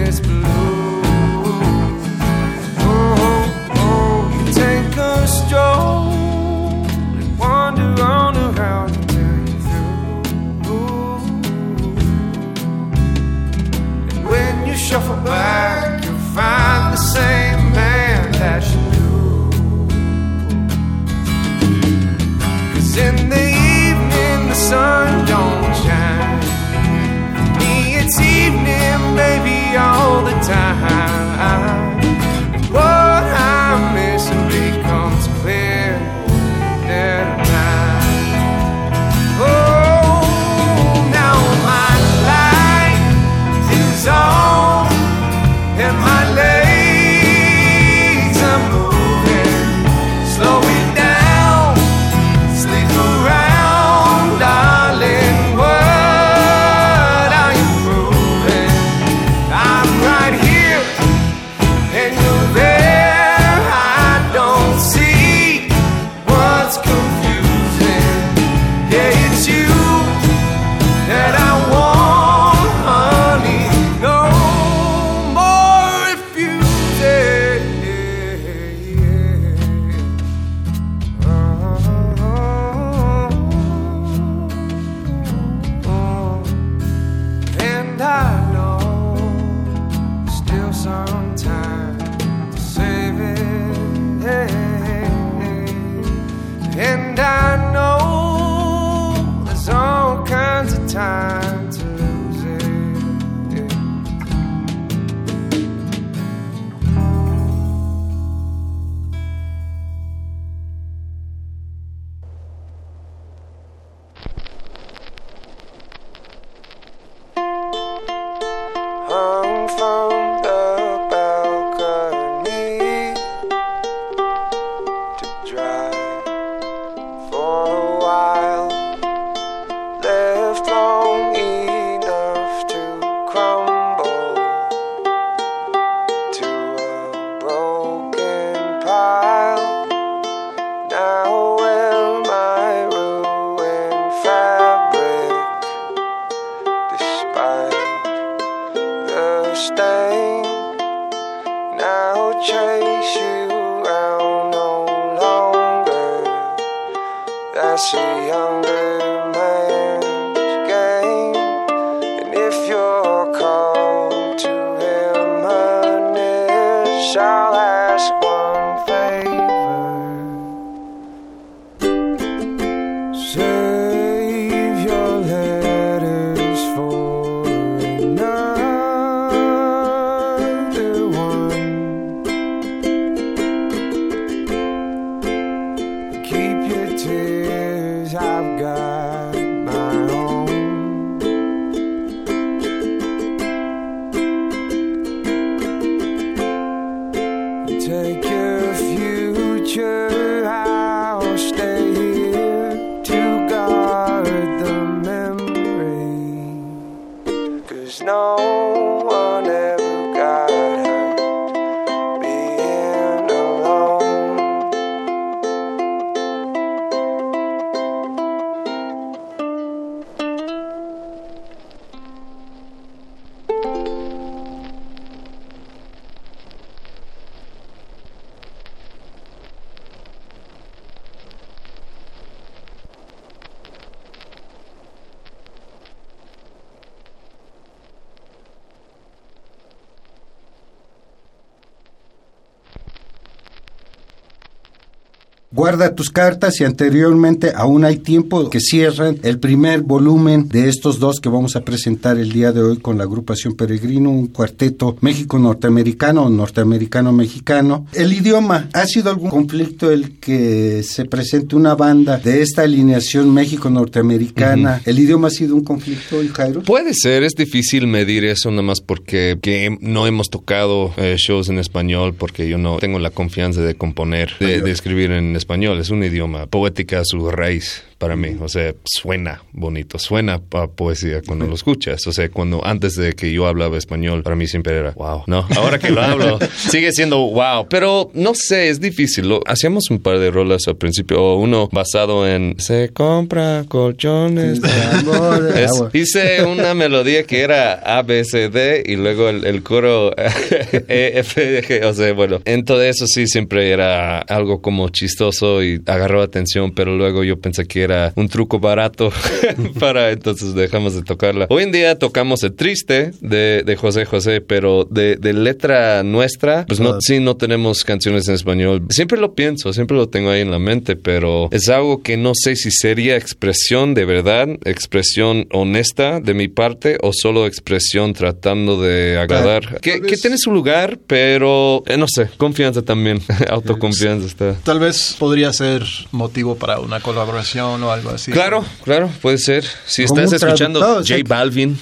Guarda 245.62 245.94
tus 245.94 246.10
cartas 246.10 246.60
y 246.60 246.64
anteriormente 246.64 247.52
aún 247.56 247.86
hay 247.86 247.98
tiempo 247.98 248.50
que 248.50 248.60
cierran 248.60 249.20
el 249.22 249.38
primer 249.38 249.82
volumen 249.82 250.50
de 250.50 250.68
estos 250.68 250.98
dos 250.98 251.20
que 251.20 251.30
vamos 251.30 251.56
a 251.56 251.62
presentar 251.62 252.18
el 252.18 252.32
día 252.32 252.52
de 252.52 252.64
hoy 252.64 252.78
con 252.80 252.98
la 252.98 253.04
agrupación 253.04 253.54
Peregrino, 253.54 254.10
un 254.10 254.26
cuarteto 254.26 254.98
México-norteamericano 255.02 256.24
o 256.24 256.30
norteamericano-mexicano. 256.32 257.86
El 257.94 258.12
idioma, 258.12 258.70
¿ha 258.74 258.88
sido 258.88 259.12
algún 259.12 259.30
conflicto 259.30 259.92
el 259.92 260.18
que 260.18 260.82
se 260.82 261.06
presente 261.06 261.56
una 261.56 261.76
banda 261.76 262.18
de 262.18 262.42
esta 262.42 262.64
alineación 262.64 263.32
México-norteamericana? 263.32 264.82
¿El 264.84 264.98
idioma 264.98 265.28
ha 265.28 265.30
sido 265.30 265.54
un 265.54 265.64
conflicto, 265.64 266.18
Jairo? 266.34 266.64
Puede 266.64 266.96
ser, 266.96 267.22
es 267.22 267.34
difícil 267.34 267.86
medir 267.86 268.26
eso 268.26 268.50
nada 268.50 268.64
más 268.64 268.82
porque 268.82 269.38
que 269.40 269.78
no 269.80 270.08
hemos 270.08 270.32
tocado 270.32 270.92
eh, 270.98 271.18
shows 271.20 271.50
en 271.50 271.60
español 271.60 272.16
porque 272.18 272.50
yo 272.50 272.58
no 272.58 272.78
tengo 272.78 272.98
la 272.98 273.12
confianza 273.12 273.62
de 273.62 273.76
componer, 273.76 274.32
de, 274.40 274.62
de 274.62 274.72
escribir 274.72 275.12
en 275.12 275.36
español. 275.36 275.51
Es 275.54 275.90
un 275.90 276.04
idioma. 276.04 276.48
Poética 276.48 277.02
a 277.02 277.06
su 277.06 277.30
raíz 277.30 277.84
para 278.02 278.16
mí. 278.16 278.36
O 278.42 278.50
sea, 278.50 278.74
suena 278.84 279.44
bonito, 279.54 280.00
suena 280.00 280.42
a 280.52 280.68
poesía 280.68 281.22
cuando 281.26 281.46
lo 281.46 281.54
escuchas. 281.54 282.06
O 282.08 282.12
sea, 282.12 282.28
cuando 282.30 282.66
antes 282.66 282.96
de 282.96 283.14
que 283.14 283.32
yo 283.32 283.46
hablaba 283.46 283.78
español, 283.78 284.24
para 284.24 284.36
mí 284.36 284.48
siempre 284.48 284.76
era 284.76 284.92
wow. 284.92 285.24
No, 285.28 285.46
ahora 285.56 285.78
que 285.78 285.92
lo 285.92 286.02
hablo, 286.02 286.40
sigue 286.58 286.92
siendo 286.92 287.20
wow. 287.20 287.68
Pero 287.70 288.10
no 288.16 288.32
sé, 288.34 288.70
es 288.70 288.82
difícil. 288.82 289.30
Lo, 289.30 289.42
hacíamos 289.46 289.92
un 289.92 290.00
par 290.00 290.18
de 290.18 290.32
rolas 290.32 290.68
al 290.68 290.78
principio, 290.78 291.22
o 291.22 291.38
uno 291.38 291.70
basado 291.72 292.28
en 292.28 292.56
se 292.58 292.90
compra 292.90 293.66
colchones 293.68 294.62
de 294.62 294.72
amor. 294.72 295.52
Es- 295.56 295.84
hice 295.94 296.44
una 296.44 296.74
melodía 296.74 297.24
que 297.24 297.42
era 297.42 297.74
A, 297.74 298.02
B, 298.02 298.24
C, 298.26 298.50
D 298.50 298.82
y 298.84 298.96
luego 298.96 299.30
el, 299.30 299.46
el 299.46 299.62
coro 299.62 300.12
E, 300.18 301.12
F, 301.20 301.62
G. 301.62 301.86
O 301.86 301.94
sea, 301.94 302.12
bueno, 302.14 302.42
en 302.46 302.66
todo 302.66 302.82
eso 302.82 303.06
sí 303.06 303.28
siempre 303.28 303.70
era 303.70 304.20
algo 304.20 304.60
como 304.62 304.90
chistoso 304.90 305.64
y 305.64 305.80
agarró 305.86 306.24
atención, 306.24 306.72
pero 306.74 306.96
luego 306.98 307.24
yo 307.24 307.40
pensé 307.40 307.68
que 307.68 307.84
era 307.84 307.91
un 308.16 308.30
truco 308.30 308.60
barato 308.60 309.12
para 309.80 310.12
entonces 310.12 310.54
dejamos 310.54 310.96
de 310.96 311.04
tocarla. 311.04 311.48
Hoy 311.50 311.64
en 311.64 311.72
día 311.72 311.98
tocamos 311.98 312.44
el 312.44 312.54
triste 312.54 313.12
de, 313.22 313.64
de 313.66 313.76
José 313.76 314.06
José, 314.06 314.42
pero 314.42 314.86
de, 314.90 315.16
de 315.16 315.34
letra 315.34 316.04
nuestra, 316.04 316.66
pues 316.66 316.80
no, 316.80 317.00
sí 317.02 317.20
no 317.20 317.38
tenemos 317.38 317.84
canciones 317.84 318.28
en 318.28 318.36
español. 318.36 318.84
Siempre 318.90 319.20
lo 319.20 319.34
pienso, 319.34 319.74
siempre 319.74 319.98
lo 319.98 320.10
tengo 320.10 320.30
ahí 320.30 320.42
en 320.42 320.52
la 320.52 320.60
mente, 320.60 320.96
pero 320.96 321.50
es 321.52 321.70
algo 321.70 322.02
que 322.02 322.18
no 322.18 322.34
sé 322.36 322.56
si 322.56 322.72
sería 322.72 323.18
expresión 323.18 323.94
de 323.94 324.06
verdad, 324.06 324.48
expresión 324.66 325.48
honesta 325.52 326.20
de 326.20 326.34
mi 326.34 326.48
parte 326.48 326.98
o 327.02 327.12
solo 327.14 327.46
expresión 327.46 328.14
tratando 328.14 328.82
de 328.82 329.18
agradar. 329.18 329.80
Que, 329.82 330.02
que 330.02 330.18
tiene 330.18 330.38
su 330.38 330.52
lugar, 330.52 331.00
pero 331.08 331.84
eh, 331.86 331.98
no 331.98 332.06
sé, 332.08 332.30
confianza 332.38 332.82
también, 332.82 333.22
autoconfianza 333.50 334.28
está. 334.28 334.54
Tal 334.64 334.80
vez 334.80 335.16
podría 335.18 335.52
ser 335.54 335.84
motivo 336.12 336.56
para 336.56 336.80
una 336.80 337.00
colaboración 337.00 337.81
o 337.84 337.92
algo 337.92 338.10
así. 338.12 338.32
Claro, 338.32 338.64
claro, 338.84 339.10
puede 339.22 339.38
ser. 339.38 339.66
Si 339.88 340.04
estás 340.04 340.32
escuchando 340.34 340.80
J 340.82 341.04
que- 341.16 341.24
Balvin. 341.28 341.78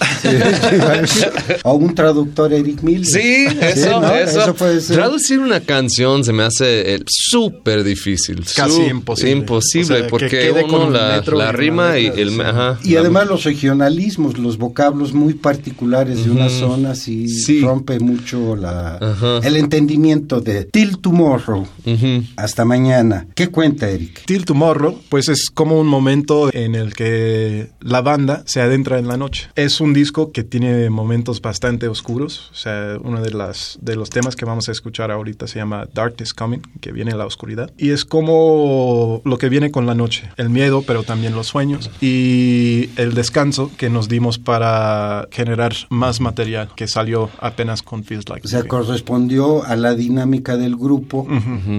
o 1.64 1.74
un 1.74 1.96
traductor 1.96 2.54
Eric 2.54 2.82
Miller. 2.82 3.06
Sí, 3.06 3.48
eso, 3.62 4.02
¿no? 4.02 4.14
eso. 4.14 4.54
puede 4.56 4.82
ser. 4.82 4.96
Traducir 4.98 5.40
una 5.40 5.60
canción 5.62 6.24
se 6.24 6.34
me 6.34 6.44
hace 6.44 6.96
eh, 6.96 7.00
súper 7.08 7.84
difícil. 7.84 8.44
Casi 8.56 8.76
Su- 8.76 8.82
imposible. 8.84 9.32
Imposible, 9.32 9.84
O 9.84 9.98
sea, 9.98 10.04
que 10.06 10.10
porque 10.10 10.30
quede 10.30 10.62
con 10.68 10.82
uno 10.82 10.90
la, 10.92 11.52
rima 11.52 11.98
y 11.98 12.06
letra, 12.06 12.22
el... 12.22 12.30
sí. 12.32 12.42
Ajá, 12.42 12.80
Y 12.84 12.92
la- 12.94 13.00
además 13.02 13.28
los 13.28 13.44
regionalismos, 13.44 14.38
los 14.38 14.58
vocablos 14.58 15.14
muy 15.14 15.34
particulares 15.34 16.26
de 16.26 16.32
una 16.32 16.50
zona, 16.50 16.96
sí, 16.96 17.28
Sí. 17.30 17.62
rompe 17.62 18.00
mucho 18.00 18.56
la, 18.56 18.96
Ajá. 18.98 19.40
el 19.44 19.56
entendimiento 19.58 20.42
de 20.42 20.66
Till 20.66 20.98
Tomorrow, 21.00 21.68
Ujú. 21.86 22.24
hasta 22.36 22.66
mañana. 22.66 23.28
¿Qué 23.36 23.48
cuenta, 23.48 23.90
Eric? 23.90 24.24
Till 24.26 24.46
Tomorrow, 24.46 25.00
pues 25.10 25.30
es 25.30 25.50
como 25.54 25.80
un 25.80 25.88
momento 25.90 26.50
en 26.54 26.76
el 26.76 26.94
que 26.94 27.70
la 27.82 28.02
banda 28.02 28.44
se 28.46 28.62
adentra 28.62 29.00
en 29.00 29.08
la 29.08 29.18
noche. 29.18 29.50
Es 29.56 29.82
un 29.82 29.94
disco 29.94 30.32
que 30.32 30.44
tiene 30.44 30.90
momentos 30.90 31.42
bastante 31.42 31.88
oscuros. 31.88 32.50
O 32.52 32.56
sea, 32.56 32.98
uno 33.02 33.22
de, 33.22 33.32
las, 33.32 33.78
de 33.82 33.96
los 33.96 34.10
temas 34.10 34.36
que 34.36 34.46
vamos 34.46 34.70
a 34.70 34.72
escuchar 34.72 35.12
ahorita 35.12 35.48
se 35.48 35.60
llama 35.60 35.88
Dark 35.94 36.16
is 36.22 36.34
Coming, 36.34 36.62
que 36.80 36.92
viene 36.92 37.14
la 37.16 37.26
oscuridad. 37.26 37.72
Y 37.78 37.90
es 37.90 38.06
como 38.06 39.22
lo 39.26 39.38
que 39.38 39.50
viene 39.50 39.72
con 39.72 39.86
la 39.86 39.96
noche. 39.96 40.30
El 40.38 40.50
miedo, 40.50 40.84
pero 40.86 41.04
también 41.04 41.36
los 41.36 41.48
sueños. 41.48 41.90
Y 42.02 42.90
el 42.96 43.14
descanso 43.14 43.72
que 43.78 43.90
nos 43.90 44.08
dimos 44.08 44.38
para 44.38 45.28
generar 45.32 45.74
más 45.90 46.22
material 46.22 46.70
que 46.76 46.88
salió 46.88 47.30
apenas 47.40 47.82
con 47.82 48.04
Feels 48.04 48.30
Like. 48.30 48.46
O 48.46 48.50
sea, 48.50 48.64
correspondió 48.64 49.64
a 49.64 49.76
la 49.76 49.96
dinámica 49.96 50.58
del 50.58 50.76
grupo, 50.76 51.28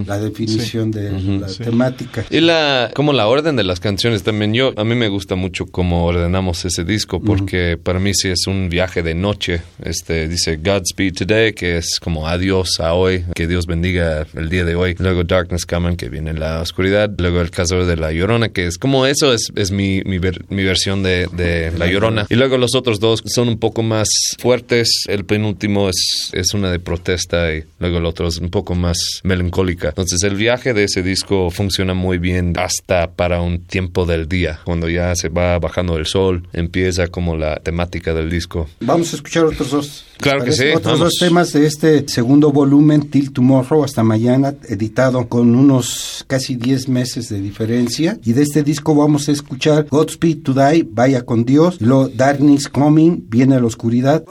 la 0.05 0.19
definición 0.19 0.91
de 0.91 1.39
la 1.39 1.49
sí. 1.49 1.63
temática. 1.63 2.25
Y 2.29 2.41
la, 2.41 2.91
como 2.93 3.13
la 3.13 3.27
orden 3.27 3.55
de 3.55 3.63
las 3.63 3.79
canciones 3.79 4.00
también. 4.23 4.53
Yo, 4.53 4.73
a 4.77 4.83
mí 4.83 4.95
me 4.95 5.07
gusta 5.09 5.35
mucho 5.35 5.65
cómo 5.67 6.05
ordenamos 6.05 6.65
ese 6.65 6.83
disco 6.83 7.21
porque 7.21 7.77
para 7.81 7.99
mí 7.99 8.13
sí 8.13 8.29
es 8.29 8.47
un 8.47 8.67
viaje 8.69 9.03
de 9.03 9.13
noche. 9.13 9.61
Este 9.83 10.27
dice 10.27 10.57
Godspeed 10.57 11.13
Today, 11.13 11.53
que 11.53 11.77
es 11.77 11.99
como 12.01 12.27
adiós 12.27 12.79
a 12.79 12.93
hoy, 12.93 13.23
que 13.35 13.47
Dios 13.47 13.67
bendiga 13.67 14.25
el 14.35 14.49
día 14.49 14.65
de 14.65 14.75
hoy. 14.75 14.95
Luego 14.97 15.23
Darkness 15.23 15.65
Coming, 15.65 15.95
que 15.97 16.09
viene 16.09 16.33
la 16.33 16.61
oscuridad. 16.61 17.11
Luego 17.17 17.41
el 17.41 17.51
caso 17.51 17.85
de 17.85 17.95
La 17.95 18.11
Llorona, 18.11 18.49
que 18.49 18.65
es 18.65 18.77
como 18.77 19.05
eso 19.05 19.33
es, 19.33 19.51
es 19.55 19.71
mi, 19.71 20.01
mi, 20.05 20.17
ver- 20.17 20.45
mi 20.49 20.63
versión 20.63 21.03
de, 21.03 21.27
de 21.33 21.71
La 21.77 21.85
Llorona. 21.87 22.25
Y 22.29 22.35
luego 22.35 22.57
los 22.57 22.73
otros 22.75 22.99
dos 22.99 23.21
son 23.25 23.49
un 23.49 23.59
poco 23.59 23.83
más 23.83 24.07
fuertes. 24.39 25.03
El 25.07 25.25
penúltimo 25.25 25.89
es, 25.89 26.29
es 26.33 26.53
una 26.53 26.71
de 26.71 26.79
protesta 26.79 27.53
y 27.53 27.63
luego 27.79 27.99
el 27.99 28.05
otro 28.05 28.27
es 28.27 28.37
un 28.39 28.49
poco 28.49 28.73
más 28.73 28.97
melancólica. 29.23 29.89
Entonces 29.89 30.23
el 30.23 30.35
viaje 30.35 30.73
de 30.73 30.85
ese 30.85 31.03
disco 31.03 31.51
funciona 31.51 31.93
muy 31.93 32.17
bien 32.17 32.53
hasta 32.57 33.11
para 33.11 33.41
un 33.41 33.59
tiempo 33.65 33.80
del 33.89 34.27
día. 34.27 34.59
Cuando 34.63 34.89
ya 34.89 35.15
se 35.15 35.29
va 35.29 35.57
bajando 35.59 35.97
el 35.97 36.05
sol, 36.05 36.47
empieza 36.53 37.07
como 37.07 37.35
la 37.35 37.57
temática 37.57 38.13
del 38.13 38.29
disco. 38.29 38.67
Vamos 38.79 39.13
a 39.13 39.15
escuchar 39.15 39.45
otros 39.45 39.71
dos. 39.71 40.05
¿les 40.11 40.21
Claro 40.21 40.43
que 40.45 40.51
sí, 40.51 40.65
Otros 40.69 40.83
vamos. 40.83 40.99
dos 40.99 41.13
temas 41.19 41.51
de 41.53 41.65
este 41.65 42.07
segundo 42.07 42.51
volumen, 42.51 43.09
Till 43.09 43.33
Tomorrow, 43.33 43.83
hasta 43.83 44.03
mañana, 44.03 44.53
editado 44.69 45.27
con 45.27 45.55
unos 45.55 46.23
casi 46.27 46.55
10 46.55 46.89
meses 46.89 47.29
de 47.29 47.41
diferencia. 47.41 48.19
Y 48.23 48.33
de 48.33 48.43
este 48.43 48.61
disco 48.63 48.93
vamos 48.93 49.29
a 49.29 49.31
escuchar 49.31 49.87
Godspeed 49.89 50.43
to 50.43 50.53
Die, 50.53 50.87
Vaya 50.91 51.23
con 51.23 51.43
Dios. 51.43 51.81
Lo 51.81 52.07
Darkness 52.07 52.69
Coming, 52.69 53.25
Viene 53.29 53.59
la 53.59 53.65
Oscuridad. 53.65 54.23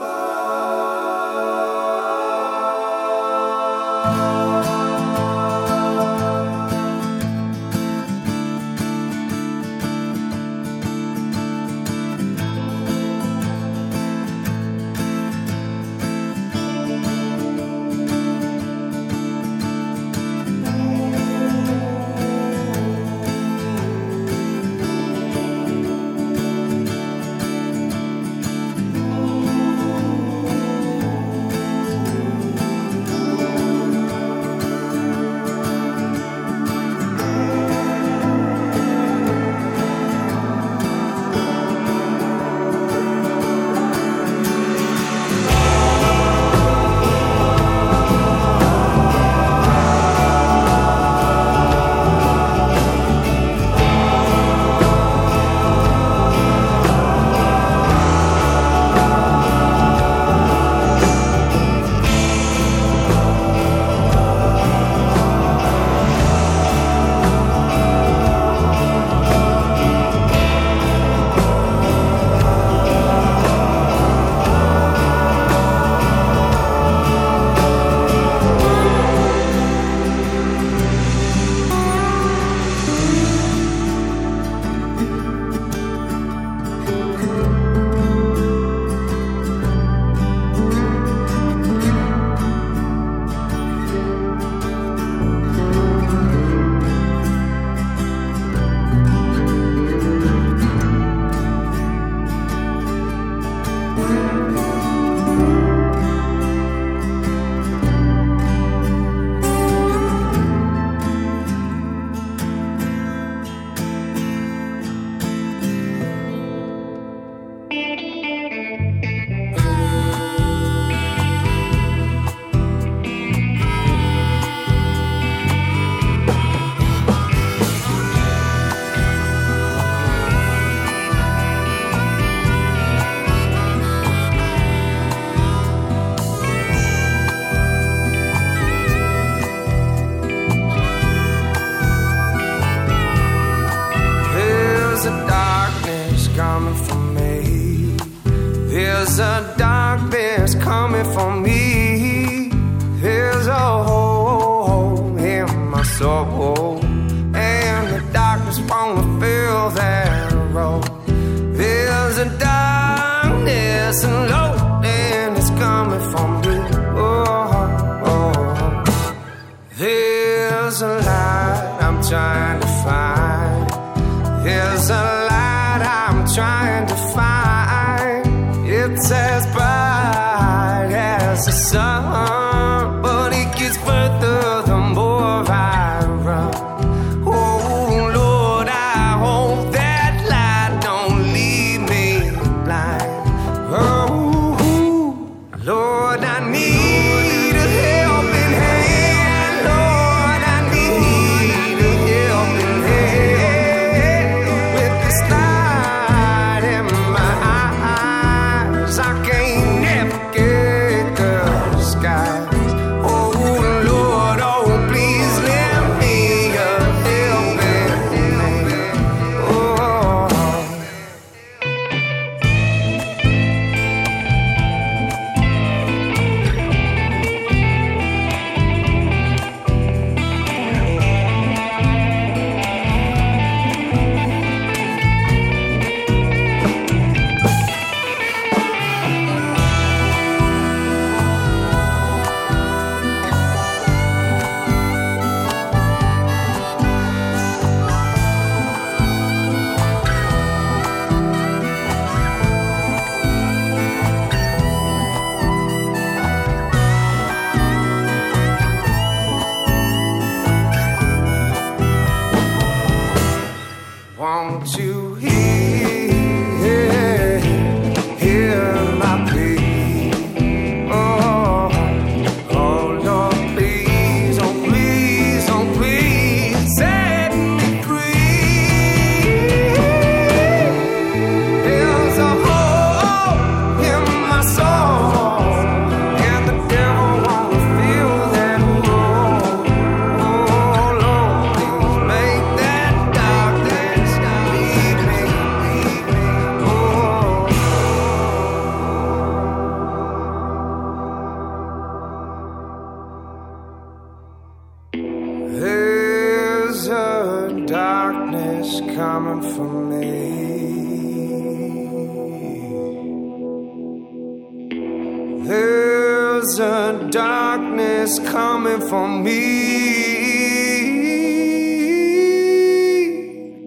For 318.91 319.07
me. 319.07 319.39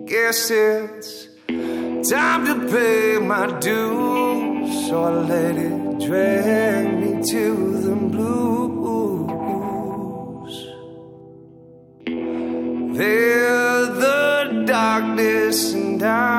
Guess 0.04 0.50
it's 0.50 1.10
time 2.10 2.42
to 2.48 2.54
pay 2.70 3.18
my 3.32 3.46
dues, 3.58 4.70
so 4.86 4.94
I 5.04 5.12
let 5.32 5.56
it 5.68 5.78
drag 6.06 6.84
me 7.00 7.10
to 7.32 7.44
the 7.86 7.96
blues. 8.14 8.44
They're 12.98 13.86
the 14.04 14.20
darkness, 14.66 15.58
and 15.72 16.02
I 16.02 16.33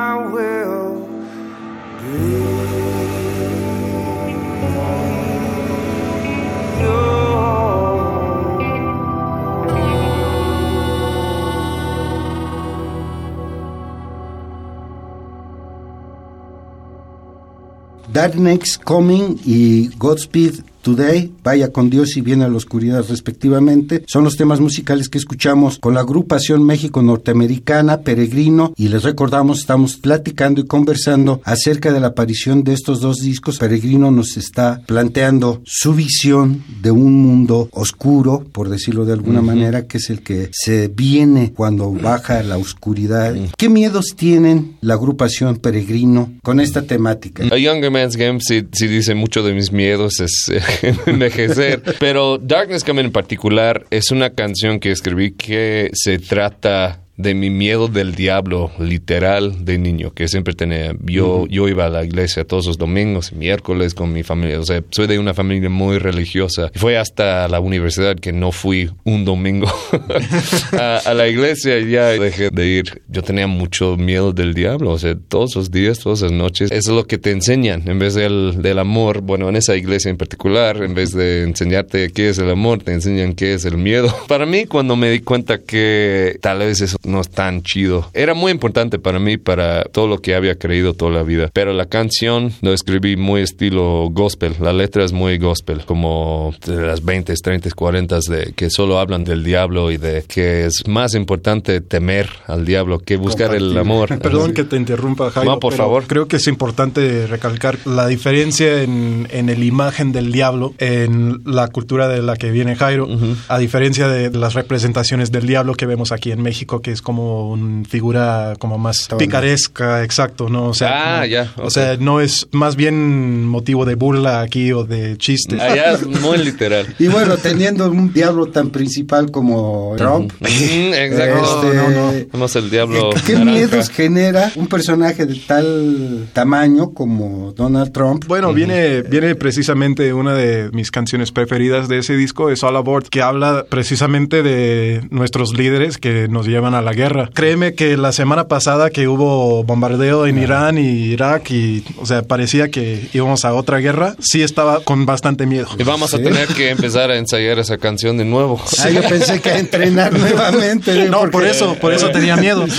Darkness 18.16 18.78
Coming 18.78 19.38
y 19.44 19.90
Godspeed 19.98 20.64
Today, 20.86 21.32
Vaya 21.42 21.72
con 21.72 21.90
Dios 21.90 22.16
y 22.16 22.20
Viene 22.20 22.44
a 22.44 22.48
la 22.48 22.56
Oscuridad 22.56 23.04
respectivamente, 23.08 24.04
son 24.06 24.22
los 24.22 24.36
temas 24.36 24.60
musicales 24.60 25.08
que 25.08 25.18
escuchamos 25.18 25.80
con 25.80 25.94
la 25.94 26.02
agrupación 26.02 26.62
México 26.62 27.02
Norteamericana 27.02 28.02
Peregrino 28.02 28.72
y 28.76 28.86
les 28.86 29.02
recordamos, 29.02 29.58
estamos 29.58 29.96
platicando 29.96 30.60
y 30.60 30.66
conversando 30.66 31.40
acerca 31.42 31.92
de 31.92 31.98
la 31.98 32.08
aparición 32.08 32.62
de 32.62 32.72
estos 32.74 33.00
dos 33.00 33.16
discos. 33.16 33.58
Peregrino 33.58 34.12
nos 34.12 34.36
está 34.36 34.80
planteando 34.86 35.60
su 35.64 35.92
visión 35.92 36.62
de 36.80 36.92
un 36.92 37.14
mundo 37.14 37.68
oscuro, 37.72 38.44
por 38.52 38.68
decirlo 38.68 39.04
de 39.04 39.14
alguna 39.14 39.42
manera, 39.42 39.88
que 39.88 39.98
es 39.98 40.08
el 40.08 40.22
que 40.22 40.50
se 40.52 40.86
viene 40.86 41.52
cuando 41.52 41.90
baja 41.90 42.44
la 42.44 42.58
oscuridad. 42.58 43.34
¿Qué 43.58 43.68
miedos 43.68 44.14
tienen 44.14 44.76
la 44.82 44.94
agrupación 44.94 45.56
Peregrino 45.56 46.32
con 46.44 46.60
esta 46.60 46.82
temática? 46.82 47.42
A 47.50 47.58
Younger 47.58 47.90
Man's 47.90 48.14
Game 48.14 48.38
sí, 48.40 48.64
sí 48.70 48.86
dice 48.86 49.16
mucho 49.16 49.42
de 49.42 49.52
mis 49.52 49.72
miedos 49.72 50.20
es 50.20 50.48
eh, 50.52 50.60
envejecer. 51.06 51.82
Pero 51.98 52.38
Darkness 52.38 52.84
Coming 52.84 53.06
en 53.06 53.12
particular 53.12 53.86
es 53.90 54.10
una 54.10 54.30
canción 54.30 54.80
que 54.80 54.90
escribí 54.90 55.32
que 55.32 55.90
se 55.92 56.18
trata 56.18 57.05
de 57.16 57.34
mi 57.34 57.50
miedo 57.50 57.88
del 57.88 58.14
diablo 58.14 58.70
literal 58.78 59.64
de 59.64 59.78
niño 59.78 60.12
que 60.12 60.28
siempre 60.28 60.54
tenía. 60.54 60.94
Yo, 61.02 61.46
yo 61.48 61.68
iba 61.68 61.86
a 61.86 61.88
la 61.88 62.04
iglesia 62.04 62.44
todos 62.44 62.66
los 62.66 62.78
domingos 62.78 63.32
y 63.32 63.36
miércoles 63.36 63.94
con 63.94 64.12
mi 64.12 64.22
familia. 64.22 64.60
O 64.60 64.64
sea, 64.64 64.82
soy 64.90 65.06
de 65.06 65.18
una 65.18 65.34
familia 65.34 65.70
muy 65.70 65.98
religiosa. 65.98 66.70
Fue 66.74 66.98
hasta 66.98 67.48
la 67.48 67.60
universidad 67.60 68.16
que 68.16 68.32
no 68.32 68.52
fui 68.52 68.90
un 69.04 69.24
domingo 69.24 69.68
a, 70.72 70.98
a 70.98 71.14
la 71.14 71.28
iglesia 71.28 71.78
y 71.78 71.90
ya 71.90 72.08
dejé 72.08 72.50
de 72.50 72.66
ir. 72.66 73.02
Yo 73.08 73.22
tenía 73.22 73.46
mucho 73.46 73.96
miedo 73.96 74.32
del 74.32 74.54
diablo. 74.54 74.92
O 74.92 74.98
sea, 74.98 75.16
todos 75.16 75.56
los 75.56 75.70
días, 75.70 75.98
todas 75.98 76.20
las 76.22 76.32
noches. 76.32 76.70
Eso 76.70 76.90
es 76.90 76.96
lo 76.96 77.06
que 77.06 77.18
te 77.18 77.30
enseñan. 77.30 77.88
En 77.88 77.98
vez 77.98 78.14
del, 78.14 78.60
del 78.60 78.78
amor, 78.78 79.22
bueno, 79.22 79.48
en 79.48 79.56
esa 79.56 79.76
iglesia 79.76 80.10
en 80.10 80.16
particular, 80.16 80.82
en 80.82 80.94
vez 80.94 81.12
de 81.12 81.44
enseñarte 81.44 82.10
qué 82.10 82.28
es 82.28 82.38
el 82.38 82.50
amor, 82.50 82.82
te 82.82 82.92
enseñan 82.92 83.34
qué 83.34 83.54
es 83.54 83.64
el 83.64 83.78
miedo. 83.78 84.14
Para 84.28 84.44
mí, 84.44 84.66
cuando 84.66 84.96
me 84.96 85.10
di 85.10 85.20
cuenta 85.20 85.58
que 85.58 86.38
tal 86.42 86.58
vez 86.58 86.80
eso 86.80 86.98
no 87.06 87.20
es 87.20 87.30
tan 87.30 87.62
chido. 87.62 88.08
Era 88.12 88.34
muy 88.34 88.52
importante 88.52 88.98
para 88.98 89.18
mí, 89.18 89.36
para 89.36 89.84
todo 89.84 90.06
lo 90.06 90.18
que 90.18 90.34
había 90.34 90.56
creído 90.56 90.94
toda 90.94 91.12
la 91.12 91.22
vida. 91.22 91.50
Pero 91.52 91.72
la 91.72 91.86
canción 91.86 92.52
lo 92.62 92.72
escribí 92.72 93.16
muy 93.16 93.42
estilo 93.42 94.08
gospel. 94.10 94.54
La 94.60 94.72
letra 94.72 95.04
es 95.04 95.12
muy 95.12 95.38
gospel, 95.38 95.84
como 95.84 96.54
de 96.66 96.86
las 96.86 97.04
20, 97.04 97.34
30, 97.34 97.70
40 97.70 98.18
de 98.28 98.52
que 98.54 98.70
solo 98.70 98.98
hablan 98.98 99.24
del 99.24 99.44
diablo 99.44 99.90
y 99.90 99.96
de 99.96 100.24
que 100.26 100.66
es 100.66 100.86
más 100.86 101.14
importante 101.14 101.80
temer 101.80 102.28
al 102.46 102.64
diablo 102.64 102.98
que 102.98 103.16
buscar 103.16 103.54
el 103.54 103.76
amor. 103.76 104.18
Perdón 104.22 104.54
que 104.54 104.64
te 104.64 104.76
interrumpa, 104.76 105.30
Jairo. 105.30 105.52
No, 105.52 105.60
por 105.60 105.72
pero 105.72 105.84
favor. 105.84 106.04
Creo 106.06 106.28
que 106.28 106.36
es 106.36 106.46
importante 106.46 107.26
recalcar 107.26 107.78
la 107.84 108.06
diferencia 108.06 108.82
en, 108.82 109.28
en 109.30 109.48
el 109.48 109.64
imagen 109.64 110.12
del 110.12 110.32
diablo 110.32 110.74
en 110.78 111.42
la 111.44 111.68
cultura 111.68 112.08
de 112.08 112.22
la 112.22 112.36
que 112.36 112.50
viene 112.50 112.76
Jairo, 112.76 113.08
a 113.48 113.58
diferencia 113.58 114.08
de 114.08 114.30
las 114.30 114.54
representaciones 114.54 115.32
del 115.32 115.46
diablo 115.46 115.74
que 115.74 115.86
vemos 115.86 116.12
aquí 116.12 116.32
en 116.32 116.42
México, 116.42 116.80
que 116.80 116.92
es 116.96 117.02
como 117.02 117.50
una 117.50 117.84
figura 117.88 118.54
como 118.58 118.76
más 118.78 119.08
picaresca, 119.18 120.02
exacto, 120.02 120.48
¿no? 120.48 120.66
O 120.68 120.74
sea, 120.74 120.88
Ah, 120.92 121.14
como- 121.20 121.26
ya, 121.26 121.52
O 121.58 121.62
ok. 121.64 121.70
sea, 121.70 121.96
no 121.98 122.20
es 122.20 122.48
más 122.52 122.74
bien 122.76 123.44
motivo 123.46 123.84
de 123.84 123.94
burla 123.94 124.40
aquí 124.40 124.72
o 124.72 124.84
de 124.84 125.16
chiste. 125.18 125.60
Allá 125.60 125.92
es 125.92 126.06
muy 126.06 126.38
literal. 126.38 126.86
Y 126.98 127.08
bueno, 127.08 127.36
teniendo 127.36 127.88
un 127.90 128.12
diablo 128.12 128.46
tan 128.46 128.70
principal 128.70 129.30
como 129.30 129.94
Trump, 129.96 130.32
exacto. 130.40 131.66
Este, 131.66 131.76
No, 131.76 131.88
no, 131.90 132.12
no. 132.12 132.12
Tenemos 132.12 132.56
el 132.56 132.70
diablo. 132.70 133.10
¿qué 133.26 133.32
naranja. 133.34 133.52
miedos 133.52 133.88
genera 133.90 134.50
un 134.56 134.66
personaje 134.66 135.26
de 135.26 135.34
tal 135.46 136.28
tamaño 136.32 136.90
como 136.92 137.52
Donald 137.52 137.92
Trump? 137.92 138.24
Bueno, 138.26 138.52
viene, 138.52 139.02
viene 139.02 139.34
precisamente 139.34 140.12
una 140.12 140.34
de 140.34 140.70
mis 140.72 140.90
canciones 140.90 141.32
preferidas 141.32 141.88
de 141.88 141.98
ese 141.98 142.16
disco, 142.16 142.50
es 142.50 142.62
All 142.62 142.76
Aboard, 142.76 143.08
que 143.08 143.22
habla 143.22 143.66
precisamente 143.68 144.42
de 144.42 145.06
nuestros 145.10 145.52
líderes 145.56 145.98
que 145.98 146.28
nos 146.28 146.46
llevan 146.46 146.74
a 146.74 146.82
la 146.86 146.92
guerra. 146.94 147.28
Créeme 147.34 147.74
que 147.74 147.96
la 147.96 148.12
semana 148.12 148.48
pasada 148.48 148.90
que 148.90 149.08
hubo 149.08 149.64
bombardeo 149.64 150.26
en 150.26 150.38
Irán 150.38 150.78
y 150.78 150.86
Irak 151.12 151.50
y, 151.50 151.84
o 151.98 152.06
sea, 152.06 152.22
parecía 152.22 152.70
que 152.70 153.08
íbamos 153.12 153.44
a 153.44 153.52
otra 153.54 153.78
guerra, 153.78 154.14
sí 154.20 154.42
estaba 154.42 154.80
con 154.80 155.04
bastante 155.04 155.46
miedo. 155.46 155.66
Y 155.78 155.82
vamos 155.82 156.14
a 156.14 156.18
Sí. 156.18 156.22
tener 156.22 156.46
que 156.48 156.70
empezar 156.70 157.10
a 157.10 157.16
ensayar 157.18 157.58
esa 157.58 157.76
canción 157.76 158.16
de 158.16 158.24
nuevo. 158.24 158.60
Ah, 158.78 158.88
yo 158.88 159.02
pensé 159.02 159.40
que 159.40 159.50
a 159.50 159.58
entrenar 159.58 160.12
nuevamente. 160.18 160.92
¿eh? 160.92 161.08
No, 161.10 161.18
Porque- 161.20 161.32
por 161.32 161.44
eso, 161.46 161.74
por 161.80 161.92
eso 161.92 162.10
tenía 162.10 162.36
miedo. 162.36 162.64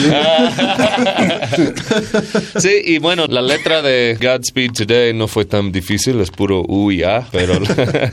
Sí, 2.58 2.82
y 2.86 2.98
bueno, 3.00 3.26
la 3.28 3.42
letra 3.42 3.82
de 3.82 4.18
Godspeed 4.22 4.72
Today 4.72 5.14
no 5.14 5.28
fue 5.28 5.46
tan 5.46 5.72
difícil, 5.72 6.20
es 6.20 6.32
puro 6.32 6.64
U 6.68 6.92
y 6.92 7.04
A, 7.04 7.28
pero 7.32 7.54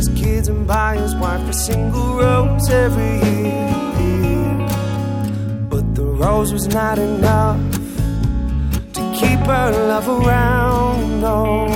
His 0.00 0.08
kids 0.16 0.48
and 0.48 0.66
buy 0.66 0.96
his 0.96 1.14
wife 1.16 1.46
a 1.46 1.52
single 1.52 2.14
rose 2.14 2.70
every 2.70 3.16
year. 3.28 3.68
But 5.68 5.94
the 5.94 6.04
rose 6.04 6.54
was 6.54 6.66
not 6.68 6.98
enough 6.98 7.60
to 8.94 9.00
keep 9.14 9.40
her 9.40 9.70
love 9.90 10.08
around. 10.08 11.20
No, 11.20 11.66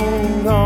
no. 0.41 0.57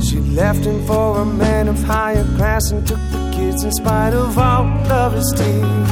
She 0.00 0.20
left 0.20 0.64
him 0.64 0.86
for 0.86 1.20
a 1.20 1.26
man 1.26 1.68
of 1.68 1.82
higher 1.82 2.24
class 2.38 2.70
and 2.70 2.86
took 2.86 3.02
the 3.12 3.30
kids 3.36 3.64
in 3.64 3.72
spite 3.72 4.14
of 4.14 4.38
all 4.38 4.64
of 4.90 5.12
his 5.12 5.30
tears. 5.36 5.90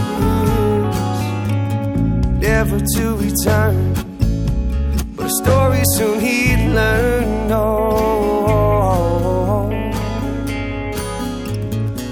Never 2.40 2.80
to 2.80 3.16
return. 3.16 4.13
But 5.24 5.32
a 5.32 5.36
story 5.36 5.82
soon 5.96 6.20
he'd 6.20 6.68
learn. 6.74 7.50
Oh, 7.50 8.50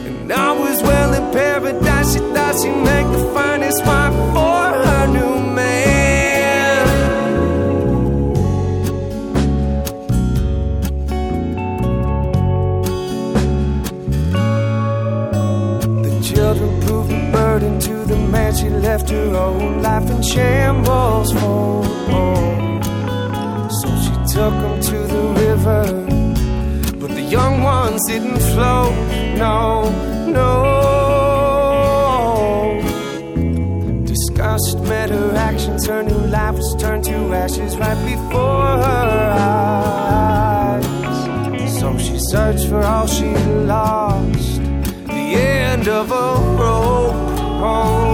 and 0.06 0.32
I 0.32 0.52
was 0.52 0.82
well 0.82 1.12
in 1.12 1.30
paradise. 1.30 2.14
She 2.14 2.20
thought 2.20 2.54
she'd 2.58 2.74
make 2.74 3.06
the 3.12 3.30
finest 3.34 3.84
wife 3.84 4.14
for 4.32 4.72
her 4.86 5.06
new 5.08 5.40
man. 5.52 6.86
The 16.02 16.12
children 16.24 16.80
proved 16.80 17.12
a 17.12 17.30
burden 17.30 17.78
to 17.78 18.04
the 18.06 18.16
man. 18.16 18.54
She 18.54 18.70
left 18.70 19.10
her 19.10 19.36
own 19.36 19.82
life 19.82 20.10
in 20.10 20.22
shambles 20.22 21.32
for. 21.32 21.72
So 21.84 22.51
river, 25.62 25.84
but 26.98 27.10
the 27.14 27.22
young 27.22 27.62
ones 27.62 28.00
didn't 28.08 28.38
float. 28.38 28.94
No, 29.36 29.90
no. 30.26 30.80
Disgust 34.04 34.78
met 34.80 35.10
her 35.10 35.34
actions. 35.36 35.86
Her 35.86 36.02
new 36.02 36.26
life 36.26 36.56
was 36.56 36.74
turned 36.80 37.04
to 37.04 37.34
ashes 37.34 37.76
right 37.76 37.98
before 38.04 38.78
her 38.86 39.34
eyes. 39.38 40.84
So 41.78 41.96
she 41.98 42.18
searched 42.18 42.66
for 42.68 42.82
all 42.82 43.06
she 43.06 43.34
lost. 43.66 44.60
The 45.06 45.36
end 45.36 45.88
of 45.88 46.10
a 46.10 46.36
rope. 46.60 47.14
Oh, 47.64 48.11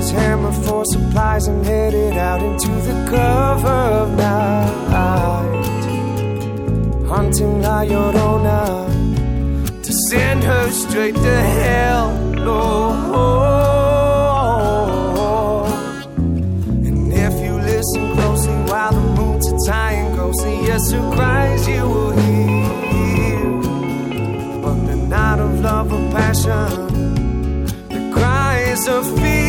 his 0.00 0.10
hammer 0.12 0.52
for 0.64 0.82
supplies 0.86 1.46
and 1.46 1.64
headed 1.66 2.14
out 2.16 2.42
into 2.42 2.72
the 2.88 2.96
cover 3.10 3.80
of 4.02 4.08
night. 4.16 5.50
Hunting 7.06 7.60
La 7.60 7.84
to 9.86 9.92
send 10.08 10.42
her 10.42 10.70
straight 10.70 11.14
to 11.14 11.36
hell. 11.58 12.06
Lord. 12.46 12.80
And 16.86 17.12
if 17.12 17.34
you 17.44 17.54
listen 17.72 18.02
closely 18.14 18.58
while 18.70 18.92
the 18.92 19.06
moon's 19.18 19.46
a 19.52 19.56
tying 19.66 20.16
ghostly, 20.16 20.56
yes, 20.68 20.90
her 20.92 21.04
cries 21.14 21.68
you 21.68 21.82
will 21.92 22.12
hear. 22.22 23.44
But 24.62 24.78
the 24.88 24.96
night 24.96 25.40
of 25.46 25.60
love 25.60 25.92
or 25.92 26.04
passion 26.16 26.68
the 27.94 28.00
cries 28.14 28.88
of 28.88 29.04
fear. 29.18 29.39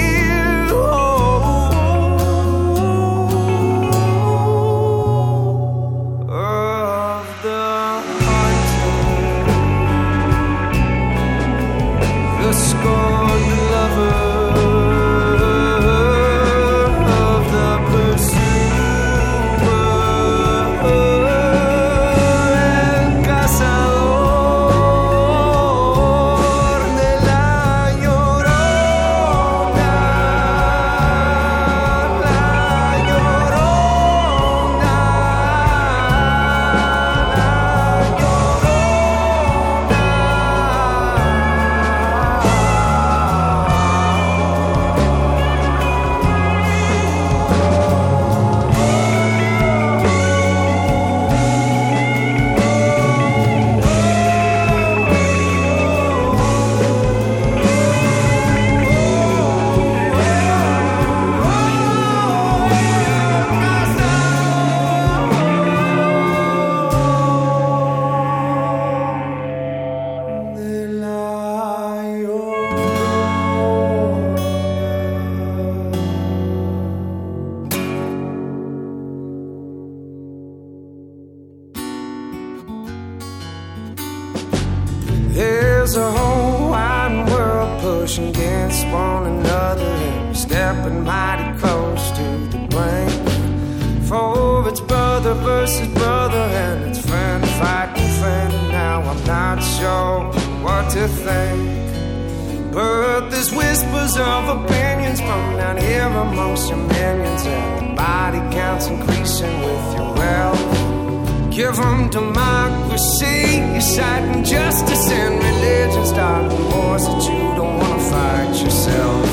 of 104.18 104.64
opinions 104.64 105.20
from 105.20 105.58
down 105.58 105.78
here 105.78 106.08
amongst 106.08 106.70
your 106.70 106.78
minions. 106.78 107.46
And 107.46 107.92
the 107.92 107.96
body 107.96 108.40
counts 108.56 108.88
increasing 108.88 109.62
with 109.62 109.96
your 109.96 110.14
wealth. 110.14 111.52
Give 111.52 111.76
them 111.76 112.10
democracy, 112.10 113.80
citing 113.80 114.44
justice 114.44 115.12
and 115.12 115.36
religion. 115.36 116.04
the 116.50 116.76
wars 116.76 117.06
that 117.06 117.24
you 117.24 117.56
don't 117.56 117.78
want 117.78 118.02
to 118.02 118.10
fight 118.10 118.64
yourself. 118.64 119.26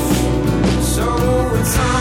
So 0.83 1.05
it's. 1.59 1.98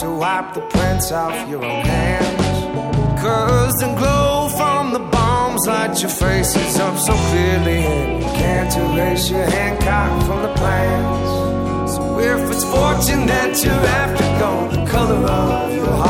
to 0.00 0.10
wipe 0.10 0.54
the 0.54 0.62
prints 0.62 1.12
off 1.12 1.46
your 1.46 1.62
own 1.62 1.84
hands. 1.84 3.20
Cause 3.20 3.74
the 3.74 3.94
glow 3.98 4.48
from 4.56 4.94
the 4.94 4.98
bombs 4.98 5.66
light 5.66 6.00
your 6.00 6.10
faces 6.10 6.78
up 6.78 6.96
so 6.96 7.12
clearly. 7.12 7.84
And 7.84 8.22
you 8.22 8.30
can't 8.30 8.74
erase 8.78 9.30
your 9.30 9.44
Hancock 9.44 10.26
from 10.26 10.40
the 10.40 10.54
plans. 10.54 11.92
So 11.94 12.18
if 12.18 12.50
it's 12.50 12.64
fortune 12.64 13.26
that 13.26 13.62
you're 13.62 13.74
after, 14.00 14.24
go 14.42 14.52
the 14.74 14.90
color 14.90 15.16
of 15.16 15.76
your 15.76 15.92
heart. 15.92 16.09